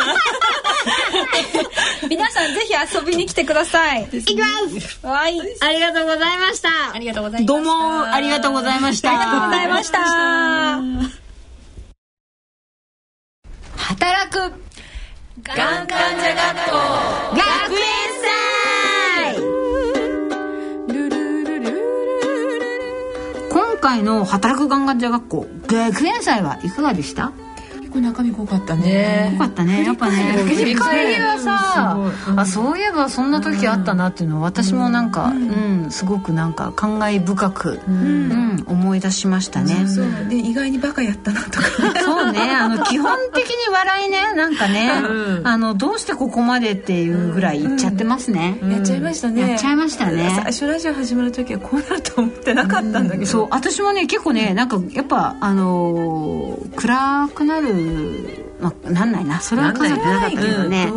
[2.10, 4.06] 皆さんぜひ遊びに来てください。
[4.12, 4.44] いきま
[4.78, 5.00] す。
[5.06, 5.40] はい。
[5.60, 6.68] ありがとうございました。
[6.92, 7.52] ありがとうございました。
[7.54, 9.08] どうもありがとうございました。
[9.08, 9.98] ありがとうございました。
[13.78, 14.52] 働く。
[15.42, 16.76] がん患者学校
[17.36, 18.01] 学園
[23.82, 25.46] 回の働くがん患者学校。
[25.66, 27.32] 学園祭はいかがでした？
[27.92, 29.30] 構中身濃かったね。
[29.32, 31.96] よかったねやっぱね振り返りはさ、
[32.36, 35.90] あそういえばそんな時あったなっていうのを私もなんか、うん。
[35.90, 38.64] すごくなんか感慨深く、うん。
[38.66, 39.86] 思い出しましたね。
[39.86, 41.66] そうで意外にバカやったなとか。
[42.00, 44.90] そうねあの基本的に笑いねなんかね、
[45.44, 49.50] あのどうしてここまでっていうぐらい言っちゃってますね、やっちゃいましたね。
[49.50, 50.30] やっちゃいましたね。
[50.34, 57.81] 最初ラジオ始まる時はこうなると思ってなかったんだけど、そう私もね結構ねなんかやっぱあのー暗くなる
[58.60, 59.40] まあなんないな。
[59.40, 60.92] それは数えてなかったけどね、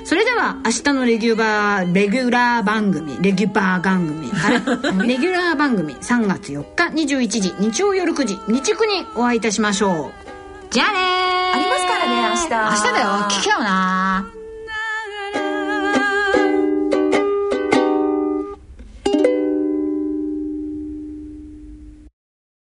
[0.05, 5.07] それでは明日のレギュラーレギュラー番組レギュラー番組はい。
[5.07, 6.85] レギュラー番組3 月4日
[7.19, 10.32] 21時日曜夜9時日9にお会いいたしましょう
[10.74, 10.97] じゃあね
[11.53, 12.49] ありますからね明日。
[12.49, 13.07] 明日だよ。
[13.30, 14.34] 聞けよな